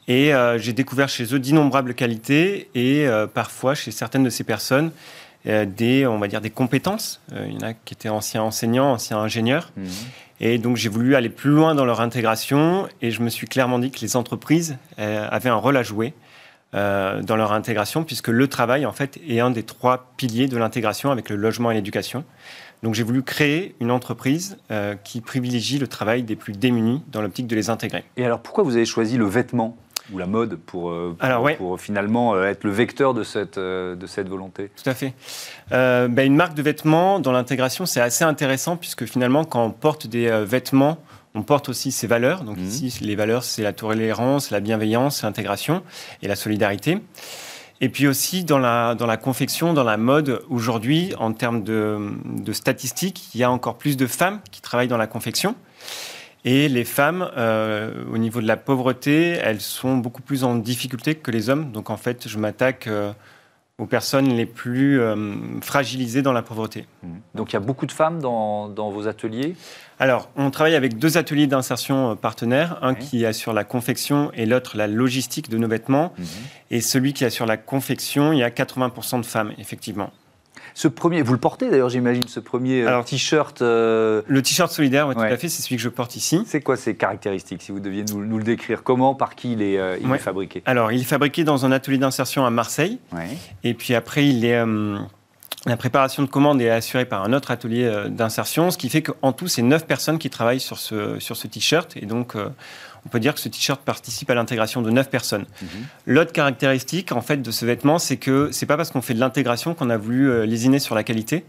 Et 0.07 0.34
euh, 0.34 0.57
j'ai 0.57 0.73
découvert 0.73 1.10
chez 1.10 1.34
eux 1.34 1.39
d'innombrables 1.39 1.93
qualités 1.93 2.69
et 2.75 3.07
euh, 3.07 3.27
parfois 3.27 3.75
chez 3.75 3.91
certaines 3.91 4.23
de 4.23 4.29
ces 4.29 4.43
personnes 4.43 4.91
des, 5.43 6.05
on 6.05 6.19
va 6.19 6.27
dire, 6.27 6.39
des 6.39 6.51
compétences. 6.51 7.19
il 7.31 7.53
y 7.53 7.57
en 7.57 7.69
a 7.69 7.73
qui 7.73 7.95
étaient 7.95 8.10
anciens 8.10 8.43
enseignants, 8.43 8.91
anciens 8.91 9.17
ingénieurs. 9.17 9.71
Mmh. 9.75 9.86
Et 10.39 10.57
donc 10.60 10.77
j'ai 10.77 10.89
voulu 10.89 11.15
aller 11.15 11.29
plus 11.29 11.49
loin 11.49 11.73
dans 11.73 11.84
leur 11.84 11.99
intégration 11.99 12.88
et 13.01 13.10
je 13.10 13.23
me 13.23 13.29
suis 13.29 13.47
clairement 13.47 13.79
dit 13.79 13.89
que 13.89 14.01
les 14.01 14.15
entreprises 14.15 14.77
avaient 14.97 15.49
un 15.49 15.55
rôle 15.55 15.77
à 15.77 15.84
jouer 15.84 16.13
euh, 16.73 17.21
dans 17.21 17.36
leur 17.36 17.51
intégration, 17.51 18.05
puisque 18.05 18.29
le 18.29 18.47
travail, 18.47 18.86
en 18.86 18.93
fait, 18.93 19.19
est 19.27 19.41
un 19.41 19.51
des 19.51 19.63
trois 19.63 20.13
piliers 20.15 20.47
de 20.47 20.55
l'intégration 20.55 21.12
avec 21.12 21.29
le 21.29 21.36
logement 21.36 21.69
et 21.69 21.73
l'éducation. 21.73 22.23
Donc 22.81 22.95
j'ai 22.95 23.03
voulu 23.03 23.23
créer 23.23 23.75
une 23.81 23.91
entreprise 23.91 24.57
euh, 24.71 24.95
qui 25.03 25.19
privilégie 25.19 25.79
le 25.79 25.88
travail 25.88 26.23
des 26.23 26.38
plus 26.38 26.53
démunis 26.53 27.03
dans 27.12 27.21
l'optique 27.21 27.47
de 27.47 27.57
les 27.57 27.69
intégrer. 27.69 28.05
Et 28.15 28.25
alors 28.25 28.39
pourquoi 28.39 28.63
vous 28.63 28.77
avez 28.77 28.86
choisi 28.86 29.17
le 29.17 29.25
vêtement 29.25 29.75
ou 30.13 30.17
la 30.17 30.27
mode 30.27 30.55
pour, 30.55 30.91
euh, 30.91 31.13
pour, 31.57 31.79
finalement 31.79 32.41
être 32.41 32.63
le 32.63 32.71
vecteur 32.71 33.13
de 33.13 33.23
cette, 33.23 33.60
de 33.60 34.07
cette 34.07 34.29
volonté? 34.29 34.71
Tout 34.81 34.89
à 34.89 34.93
fait. 34.93 35.13
Ben, 35.69 36.25
une 36.25 36.38
marque 36.38 36.53
de 36.53 36.62
vêtements 36.62 37.19
dans 37.19 37.34
l'intégration, 37.34 37.86
c'est 37.86 38.01
assez 38.01 38.23
intéressant 38.23 38.77
puisque 38.77 39.05
finalement 39.05 39.43
quand 39.43 39.65
on 39.65 39.71
porte 39.71 40.07
des 40.07 40.29
vêtements 40.45 41.03
on 41.36 41.44
porte 41.44 41.70
aussi 41.70 41.91
ses 41.91 42.08
valeurs. 42.08 42.44
Donc 42.44 42.58
mhm. 42.58 42.65
ici, 42.65 42.98
les 43.02 43.15
valeurs, 43.15 43.44
c'est 43.44 43.63
la 43.63 43.74
tolérance, 43.74 44.52
la 44.52 44.60
bienveillance, 44.60 45.24
l'intégration 45.24 45.84
et 46.22 46.28
la 46.28 46.36
solidarité. 46.36 47.00
Et 47.84 47.89
puis 47.89 48.08
aussi 48.08 48.44
dans 48.44 48.60
la, 48.60 48.94
dans 48.94 49.08
la 49.08 49.17
confection, 49.17 49.74
dans 49.74 49.84
la 49.84 49.98
mode, 49.98 50.44
aujourd'hui, 50.50 51.13
en 51.17 51.34
termes 51.34 51.63
de, 51.63 52.13
statistiques, 52.52 53.34
il 53.34 53.39
y 53.41 53.44
a 53.44 53.50
encore 53.50 53.78
plus 53.78 53.98
de 53.98 54.06
femmes 54.06 54.39
qui 54.52 54.62
travaillent 54.62 54.88
dans 54.88 54.98
la 54.98 55.08
confection. 55.08 55.56
Et 56.46 56.70
les 56.70 56.86
femmes, 56.86 57.30
euh, 57.38 58.04
au 58.12 58.17
niveau 58.17 58.41
de 58.41 58.48
la 58.48 58.58
pauvreté, 58.58 59.32
elles 59.44 59.62
sont 59.62 59.98
beaucoup 59.98 60.22
plus 60.22 60.44
en 60.44 60.56
difficulté 60.56 61.15
que 61.15 61.32
les 61.32 61.50
hommes. 61.50 61.72
Donc 61.72 61.89
en 61.89 61.98
fait, 61.98 62.28
je 62.28 62.38
m'attaque 62.38 62.88
euh, 62.88 63.13
aux 63.82 63.88
personnes 63.88 64.30
les 64.30 64.46
plus 64.46 65.02
euh, 65.02 65.15
fragilisées 65.62 66.22
dans 66.22 66.34
la 66.34 66.44
pauvreté. 66.44 66.86
Mhm. 67.02 67.22
Donc 67.34 67.52
il 67.52 67.54
y 67.54 67.58
a 67.58 67.60
beaucoup 67.60 67.88
de 67.88 67.91
femmes 67.91 68.20
dans, 68.20 68.70
dans 68.70 68.91
vos 68.91 69.08
ateliers? 69.08 69.56
Alors, 69.98 70.30
on 70.36 70.52
travaille 70.52 70.76
avec 70.76 71.00
deux 71.00 71.17
ateliers 71.17 71.48
d'insertion 71.48 72.12
euh, 72.12 72.15
partenaires, 72.15 72.78
un 72.84 72.94
qui 72.94 73.26
assure 73.26 73.54
la 73.54 73.63
confection 73.63 74.32
et 74.36 74.46
l'autre 74.46 74.78
la 74.78 74.86
logistique 74.86 75.50
de 75.50 75.58
nos 75.58 75.67
vêtements. 75.67 76.13
Mhm. 76.15 76.26
Et 76.70 76.80
celui 76.80 77.13
qui 77.13 77.26
assure 77.26 77.48
la 77.48 77.58
confection, 77.58 78.32
il 78.32 78.38
y 78.38 78.44
a 78.44 78.52
80% 78.52 79.20
de 79.20 79.26
femmes, 79.26 79.52
effectivement. 79.58 80.12
Ce 80.73 80.88
premier, 80.88 81.21
vous 81.21 81.34
le 81.34 81.39
portez 81.39 81.69
d'ailleurs, 81.69 81.89
j'imagine, 81.89 82.23
ce 82.27 82.39
premier 82.39 82.84
euh, 82.84 83.01
t-shirt. 83.03 83.62
Euh, 83.62 84.21
le 84.27 84.41
t-shirt 84.41 84.71
solidaire, 84.71 85.07
oui, 85.07 85.15
tout 85.15 85.21
à 85.21 85.38
fait, 85.38 85.49
c'est 85.49 85.62
celui 85.62 85.75
que 85.77 85.81
je 85.81 85.89
porte 85.89 86.15
ici. 86.15 86.43
C'est 86.45 86.62
quoi 86.62 86.77
ses 86.77 86.95
caractéristiques, 86.95 87.62
si 87.62 87.71
vous 87.71 87.79
deviez 87.79 88.03
nous, 88.05 88.38
le 88.38 88.43
décrire? 88.43 88.84
Comment, 88.84 89.15
par 89.15 89.36
qui 89.36 89.53
il 89.53 89.62
est, 89.62 89.79
il 90.01 90.12
est 90.12 90.17
fabriqué? 90.17 90.63
Alors, 90.65 90.91
il 90.91 91.01
est 91.01 91.05
fabriqué 91.05 91.43
dans 91.43 91.65
un 91.65 91.71
atelier 91.71 91.97
d'insertion 91.97 92.45
à 92.45 92.49
Marseille. 92.49 92.99
Et 93.63 93.73
puis 93.73 93.95
après, 93.95 94.27
il 94.27 94.45
est 94.45 94.60
La 95.67 95.77
préparation 95.77 96.23
de 96.23 96.27
commande 96.27 96.60
est 96.60 96.71
assurée 96.71 97.05
par 97.05 97.23
un 97.23 97.34
autre 97.34 97.51
atelier 97.51 97.84
euh, 97.84 98.10
d'insertion, 98.10 98.71
ce 98.71 98.79
qui 98.79 98.89
fait 98.89 99.03
qu'en 99.03 99.31
tout, 99.31 99.47
c'est 99.47 99.62
9 99.62 99.86
personnes 99.86 100.17
qui 100.17 100.31
travaillent 100.31 100.60
sur 100.60 100.79
ce, 100.79 101.19
sur 101.19 101.38
ce 101.38 101.45
t-shirt. 101.45 101.95
Et 101.97 102.07
donc, 102.07 102.36
euh, 102.36 102.49
on 103.06 103.10
peut 103.10 103.20
dire 103.20 103.34
que 103.34 103.40
ce 103.40 103.50
t-shirt 103.50 103.82
participe 103.82 104.30
à 104.30 104.36
l'intégration 104.36 104.82
de 104.82 104.90
9 104.90 105.10
personnes. 105.10 105.46
Mhm. 105.62 105.68
L'autre 106.06 106.32
caractéristique, 106.32 107.12
en 107.12 107.22
fait, 107.22 107.38
de 107.38 107.52
ce 107.52 107.66
vêtement, 107.66 108.00
c'est 108.00 108.18
que 108.18 108.50
c'est 108.52 108.66
pas 108.66 108.78
parce 108.78 108.92
qu'on 108.92 109.02
fait 109.02 109.14
de 109.14 109.20
l'intégration 109.20 109.74
qu'on 109.74 109.90
a 109.90 109.98
voulu 109.98 110.30
euh, 110.30 110.46
lésiner 110.46 110.80
sur 110.80 110.96
la 110.96 111.04
qualité. 111.04 111.46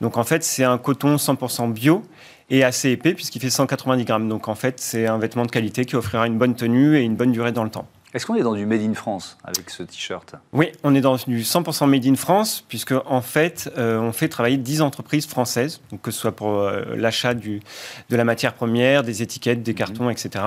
Donc, 0.00 0.16
en 0.16 0.24
fait, 0.24 0.42
c'est 0.42 0.64
un 0.64 0.78
coton 0.78 1.16
100% 1.16 1.72
bio 1.72 2.02
et 2.50 2.64
assez 2.64 2.90
épais 2.90 3.14
puisqu'il 3.14 3.40
fait 3.40 3.50
190 3.50 4.04
grammes. 4.04 4.28
Donc, 4.28 4.48
en 4.48 4.54
fait, 4.54 4.80
c'est 4.80 5.06
un 5.06 5.18
vêtement 5.18 5.44
de 5.44 5.50
qualité 5.50 5.84
qui 5.84 5.96
offrira 5.96 6.26
une 6.26 6.38
bonne 6.38 6.54
tenue 6.54 6.96
et 6.96 7.02
une 7.02 7.16
bonne 7.16 7.32
durée 7.32 7.52
dans 7.52 7.64
le 7.64 7.70
temps. 7.70 7.86
Est-ce 8.16 8.24
qu'on 8.24 8.34
est 8.34 8.42
dans 8.42 8.54
du 8.54 8.64
Made 8.64 8.80
in 8.80 8.94
France 8.94 9.36
avec 9.44 9.68
ce 9.68 9.82
t-shirt? 9.82 10.36
Oui, 10.54 10.72
on 10.82 10.94
est 10.94 11.02
dans 11.02 11.16
du 11.16 11.42
100% 11.42 11.86
Made 11.86 12.06
in 12.06 12.14
France, 12.14 12.64
puisque 12.66 12.94
en 13.04 13.20
fait, 13.20 13.70
euh, 13.76 13.98
on 13.98 14.10
fait 14.12 14.28
travailler 14.28 14.56
10 14.56 14.80
entreprises 14.80 15.26
françaises, 15.26 15.82
donc 15.90 16.00
que 16.00 16.10
ce 16.10 16.20
soit 16.20 16.32
pour 16.32 16.60
euh, 16.60 16.82
l'achat 16.96 17.34
de 17.34 17.60
la 18.08 18.24
matière 18.24 18.54
première, 18.54 19.02
des 19.02 19.22
étiquettes, 19.22 19.62
des 19.62 19.74
cartons, 19.74 20.04
mhm. 20.04 20.12
etc. 20.12 20.44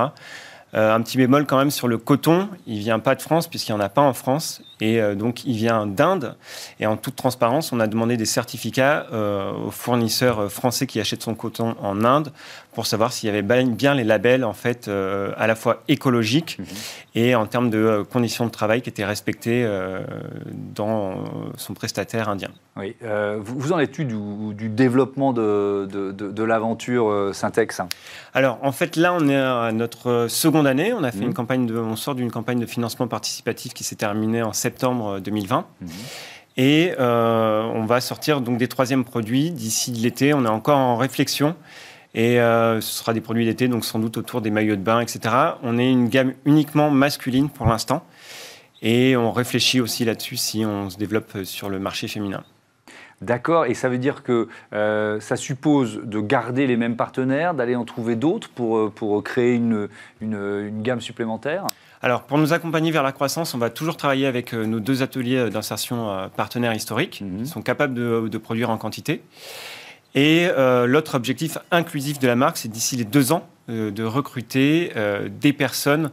Euh, 0.75 0.93
un 0.93 1.01
petit 1.01 1.17
bémol 1.17 1.45
quand 1.45 1.58
même 1.58 1.71
sur 1.71 1.88
le 1.88 1.97
coton, 1.97 2.49
il 2.67 2.79
vient 2.79 2.99
pas 2.99 3.15
de 3.15 3.21
France 3.21 3.47
puisqu'il 3.47 3.73
n'y 3.73 3.77
en 3.79 3.84
a 3.84 3.89
pas 3.89 4.01
en 4.01 4.13
France 4.13 4.62
et 4.82 5.01
euh, 5.01 5.15
donc 5.15 5.43
il 5.45 5.55
vient 5.55 5.86
d'Inde. 5.88 6.36
Et 6.79 6.86
en 6.86 6.95
toute 6.95 7.15
transparence, 7.15 7.71
on 7.71 7.79
a 7.79 7.88
demandé 7.88 8.17
des 8.17 8.25
certificats 8.25 9.08
euh, 9.12 9.51
aux 9.51 9.71
fournisseurs 9.71 10.51
français 10.51 10.86
qui 10.86 10.99
achètent 10.99 11.23
son 11.23 11.36
coton 11.36 11.75
en 11.82 12.03
Inde 12.03 12.32
pour 12.73 12.86
savoir 12.86 13.12
s'il 13.12 13.27
y 13.27 13.29
avait 13.29 13.41
bien 13.41 13.93
les 13.93 14.03
labels 14.03 14.43
en 14.43 14.53
fait 14.53 14.88
à 14.89 15.47
la 15.47 15.55
fois 15.55 15.84
écologiques 15.88 16.58
mhm. 16.60 16.65
et 17.15 17.36
en 17.36 17.45
termes 17.45 17.69
de 17.69 18.05
conditions 18.10 18.45
de 18.45 18.51
travail 18.51 18.82
qui 18.82 18.89
étaient 18.89 19.05
respectées 19.05 19.67
dans 20.75 21.23
son 21.58 21.73
prestataire 21.73 22.29
indien. 22.29 22.49
Oui, 22.77 22.95
vous, 23.39 23.73
en 23.73 23.79
êtes 23.79 23.99
du, 23.99 24.15
du 24.53 24.69
développement 24.69 25.34
de, 25.34 25.88
de, 25.91 26.12
de 26.12 26.43
l'aventure 26.43 27.32
Syntex? 27.34 27.82
Alors 28.34 28.60
en 28.62 28.71
fait 28.71 28.95
là 28.95 29.13
on 29.13 29.27
est 29.27 29.36
à 29.36 29.71
notre 29.71 30.27
second 30.29 30.65
année. 30.65 30.93
On 30.93 31.03
a 31.03 31.12
fait 31.12 31.19
une 31.19 31.29
mmh. 31.29 31.34
campagne 31.34 31.65
de, 31.65 31.77
on 31.77 31.95
sort 31.95 32.15
d'une 32.15 32.32
campagne 32.32 32.60
de 32.60 32.65
financement 32.65 33.08
participatif 33.08 33.73
qui 33.73 33.84
s'est 33.84 33.95
terminée 33.95 34.43
en 34.43 34.53
septembre 34.53 35.19
2020. 35.19 35.65
Mmh. 35.82 35.88
Et 36.58 36.93
euh, 36.99 37.62
on 37.73 37.86
va 37.86 38.01
sortir 38.01 38.41
donc 38.41 38.58
des 38.58 38.67
troisièmes 38.67 39.05
produits 39.05 39.51
d'ici 39.51 39.91
l'été. 39.91 40.34
On 40.34 40.45
est 40.45 40.49
encore 40.49 40.77
en 40.77 40.97
réflexion. 40.97 41.55
Et 42.15 42.39
euh, 42.39 42.82
ce 42.82 43.00
sera 43.00 43.13
des 43.13 43.22
produits 43.22 43.45
d'été, 43.45 43.67
donc 43.67 43.86
sans 43.86 44.00
doute 44.00 44.17
autour 44.17 44.41
des 44.41 44.50
maillots 44.50 44.76
de 44.76 44.82
bain, 44.82 45.00
etc. 45.00 45.36
On 45.63 45.78
est 45.78 45.89
une 45.89 46.10
gamme 46.10 46.34
uniquement 46.45 46.89
masculine 46.89 47.50
pour 47.50 47.67
l'instant. 47.67 48.04
Et 48.82 49.15
on 49.17 49.32
réfléchit 49.32 49.82
aussi 49.82 50.06
là-dessus 50.06 50.38
si 50.38 50.65
on 50.65 50.89
se 50.89 50.98
développe 50.98 51.43
sur 51.43 51.69
le 51.69 51.80
marché 51.80 52.08
féminin. 52.08 52.43
D'accord, 53.22 53.65
et 53.65 53.74
ça 53.74 53.89
veut 53.89 53.98
dire 53.98 54.24
que 54.24 54.48
euh, 54.72 55.19
ça 55.19 55.36
suppose 55.36 56.00
de 56.06 56.22
garder 56.22 56.67
les 56.67 56.78
mêmes 56.78 56.95
partenaires, 56.95 57.54
d'aller 57.54 57.76
en 57.76 57.84
trouver 57.84 58.15
d'autres 58.15 58.48
pour, 58.48 58.78
euh, 58.78 58.89
pour 58.89 59.22
créer 59.24 59.56
une, 59.56 59.89
une, 60.22 60.82
gamme 60.82 61.02
supplémentaire? 61.02 61.67
Alors, 62.02 62.24
pour 62.24 62.38
nous 62.38 62.54
accompagner 62.54 62.91
vers 62.91 63.04
la 63.04 63.12
croissance, 63.12 63.54
on 63.54 63.58
va 63.58 63.69
toujours 63.69 63.98
travailler 63.98 64.26
avec 64.26 64.54
euh, 64.54 64.65
nos 64.65 64.80
deux 64.80 65.04
ateliers 65.04 65.50
d'insertion 65.50 66.30
partenaires 66.38 66.74
historiques, 66.74 67.19
mhm. 67.19 67.43
qui 67.43 67.50
sont 67.50 67.62
capables 67.62 67.93
de, 67.93 68.30
de, 68.30 68.38
produire 68.38 68.69
en 68.69 68.78
quantité. 68.78 69.22
Et 70.15 70.48
l'autre 70.86 71.15
objectif 71.15 71.58
inclusif 71.72 72.19
de 72.19 72.28
la 72.28 72.36
marque, 72.36 72.58
c'est 72.58 72.67
d'ici 72.67 72.95
les 72.95 73.04
deux 73.04 73.32
ans 73.32 73.48
de 73.67 74.04
recruter 74.04 74.91
des 75.39 75.54
personnes 75.54 76.10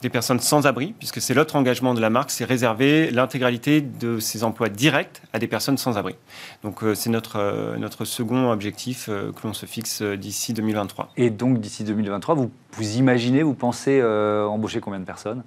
des 0.00 0.10
personnes 0.10 0.38
sans 0.38 0.66
abri, 0.66 0.94
puisque 0.98 1.20
c'est 1.20 1.34
l'autre 1.34 1.56
engagement 1.56 1.92
de 1.92 2.00
la 2.00 2.10
marque, 2.10 2.30
c'est 2.30 2.44
réserver 2.44 3.10
l'intégralité 3.10 3.80
de 3.80 4.20
ses 4.20 4.44
emplois 4.44 4.68
directs 4.68 5.22
à 5.32 5.38
des 5.38 5.48
personnes 5.48 5.76
sans 5.76 5.98
abri. 5.98 6.14
Donc 6.62 6.82
euh, 6.82 6.94
c'est 6.94 7.10
notre, 7.10 7.36
euh, 7.36 7.76
notre 7.76 8.04
second 8.04 8.50
objectif 8.50 9.08
euh, 9.08 9.32
que 9.32 9.46
l'on 9.46 9.54
se 9.54 9.66
fixe 9.66 10.02
d'ici 10.02 10.52
2023. 10.52 11.10
Et 11.16 11.30
donc 11.30 11.60
d'ici 11.60 11.82
2023, 11.82 12.36
vous, 12.36 12.50
vous 12.72 12.96
imaginez, 12.96 13.42
vous 13.42 13.54
pensez 13.54 14.02
embaucher 14.02 14.80
combien 14.80 15.00
de 15.00 15.04
personnes? 15.04 15.42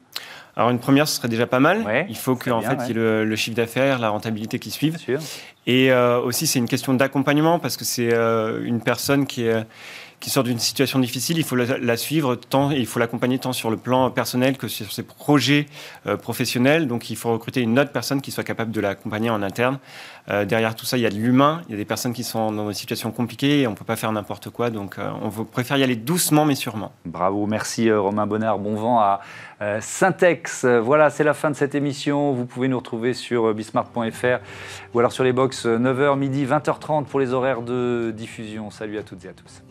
Alors 0.61 0.71
une 0.71 0.79
première, 0.79 1.07
ce 1.07 1.15
serait 1.17 1.27
déjà 1.27 1.47
pas 1.47 1.59
mal. 1.59 2.05
il 2.07 2.15
faut 2.15 2.35
qu'en 2.35 2.61
fait, 2.61 2.77
il 2.81 2.87
y 2.87 2.91
ait 2.91 2.93
le, 2.93 3.25
le 3.25 3.35
chiffre 3.35 3.57
d'affaires, 3.57 3.99
la 3.99 4.09
rentabilité 4.09 4.59
qui 4.59 4.71
suivent. 4.71 4.97
Et 5.67 5.91
aussi, 5.93 6.47
c'est 6.47 6.59
une 6.59 6.67
question 6.67 6.93
d'accompagnement 6.93 7.59
parce 7.59 7.77
que 7.77 7.85
c'est 7.85 8.13
une 8.13 8.81
personne 8.81 9.25
qui 9.25 9.45
est 9.45 9.65
qui 10.21 10.29
sort 10.29 10.43
d'une 10.43 10.59
situation 10.59 10.99
difficile, 10.99 11.39
il 11.39 11.43
faut 11.43 11.55
la, 11.55 11.97
suivre 11.97 12.35
tant, 12.35 12.69
il 12.69 12.85
faut 12.85 12.99
l'accompagner 12.99 13.39
tant 13.39 13.53
sur 13.53 13.71
le 13.71 13.75
plan 13.75 14.11
personnel 14.11 14.55
que 14.55 14.67
sur 14.67 14.91
ses 14.91 15.01
projets 15.01 15.65
euh, 16.05 16.15
professionnels. 16.15 16.87
Donc 16.87 17.09
il 17.09 17.17
faut 17.17 17.33
recruter 17.33 17.61
une 17.61 17.77
autre 17.79 17.91
personne 17.91 18.21
qui 18.21 18.31
soit 18.31 18.43
capable 18.43 18.71
de 18.71 18.79
l'accompagner 18.79 19.31
en 19.31 19.41
interne. 19.41 19.79
Euh, 20.29 20.45
derrière 20.45 20.75
tout 20.75 20.85
ça, 20.85 20.97
il 20.97 21.01
y 21.01 21.07
a 21.07 21.09
de 21.09 21.15
l'humain, 21.15 21.63
il 21.67 21.71
y 21.71 21.73
a 21.73 21.77
des 21.77 21.85
personnes 21.85 22.13
qui 22.13 22.23
sont 22.23 22.51
dans 22.51 22.67
des 22.67 22.75
situations 22.75 23.11
compliquées 23.11 23.61
et 23.61 23.67
on 23.67 23.71
ne 23.71 23.75
peut 23.75 23.83
pas 23.83 23.95
faire 23.95 24.11
n'importe 24.11 24.51
quoi. 24.51 24.69
Donc 24.69 24.99
euh, 24.99 25.09
on 25.23 25.31
préfère 25.43 25.77
y 25.77 25.83
aller 25.83 25.95
doucement 25.95 26.45
mais 26.45 26.55
sûrement. 26.55 26.91
Bravo, 27.03 27.47
merci 27.47 27.91
Romain 27.91 28.27
Bonnard. 28.27 28.59
Bon 28.59 28.75
vent 28.75 28.99
à 28.99 29.21
Syntex. 29.79 30.65
Voilà, 30.65 31.09
c'est 31.09 31.23
la 31.23 31.33
fin 31.33 31.49
de 31.49 31.55
cette 31.55 31.73
émission. 31.73 32.31
Vous 32.31 32.45
pouvez 32.45 32.67
nous 32.67 32.77
retrouver 32.77 33.15
sur 33.15 33.53
bismart.fr 33.55 34.39
ou 34.93 34.99
alors 34.99 35.11
sur 35.11 35.23
les 35.23 35.33
box 35.33 35.65
9h, 35.65 36.17
midi, 36.17 36.45
20h30 36.45 37.05
pour 37.05 37.19
les 37.19 37.33
horaires 37.33 37.63
de 37.63 38.13
diffusion. 38.15 38.69
Salut 38.69 38.99
à 38.99 39.03
toutes 39.03 39.25
et 39.25 39.29
à 39.29 39.33
tous. 39.33 39.63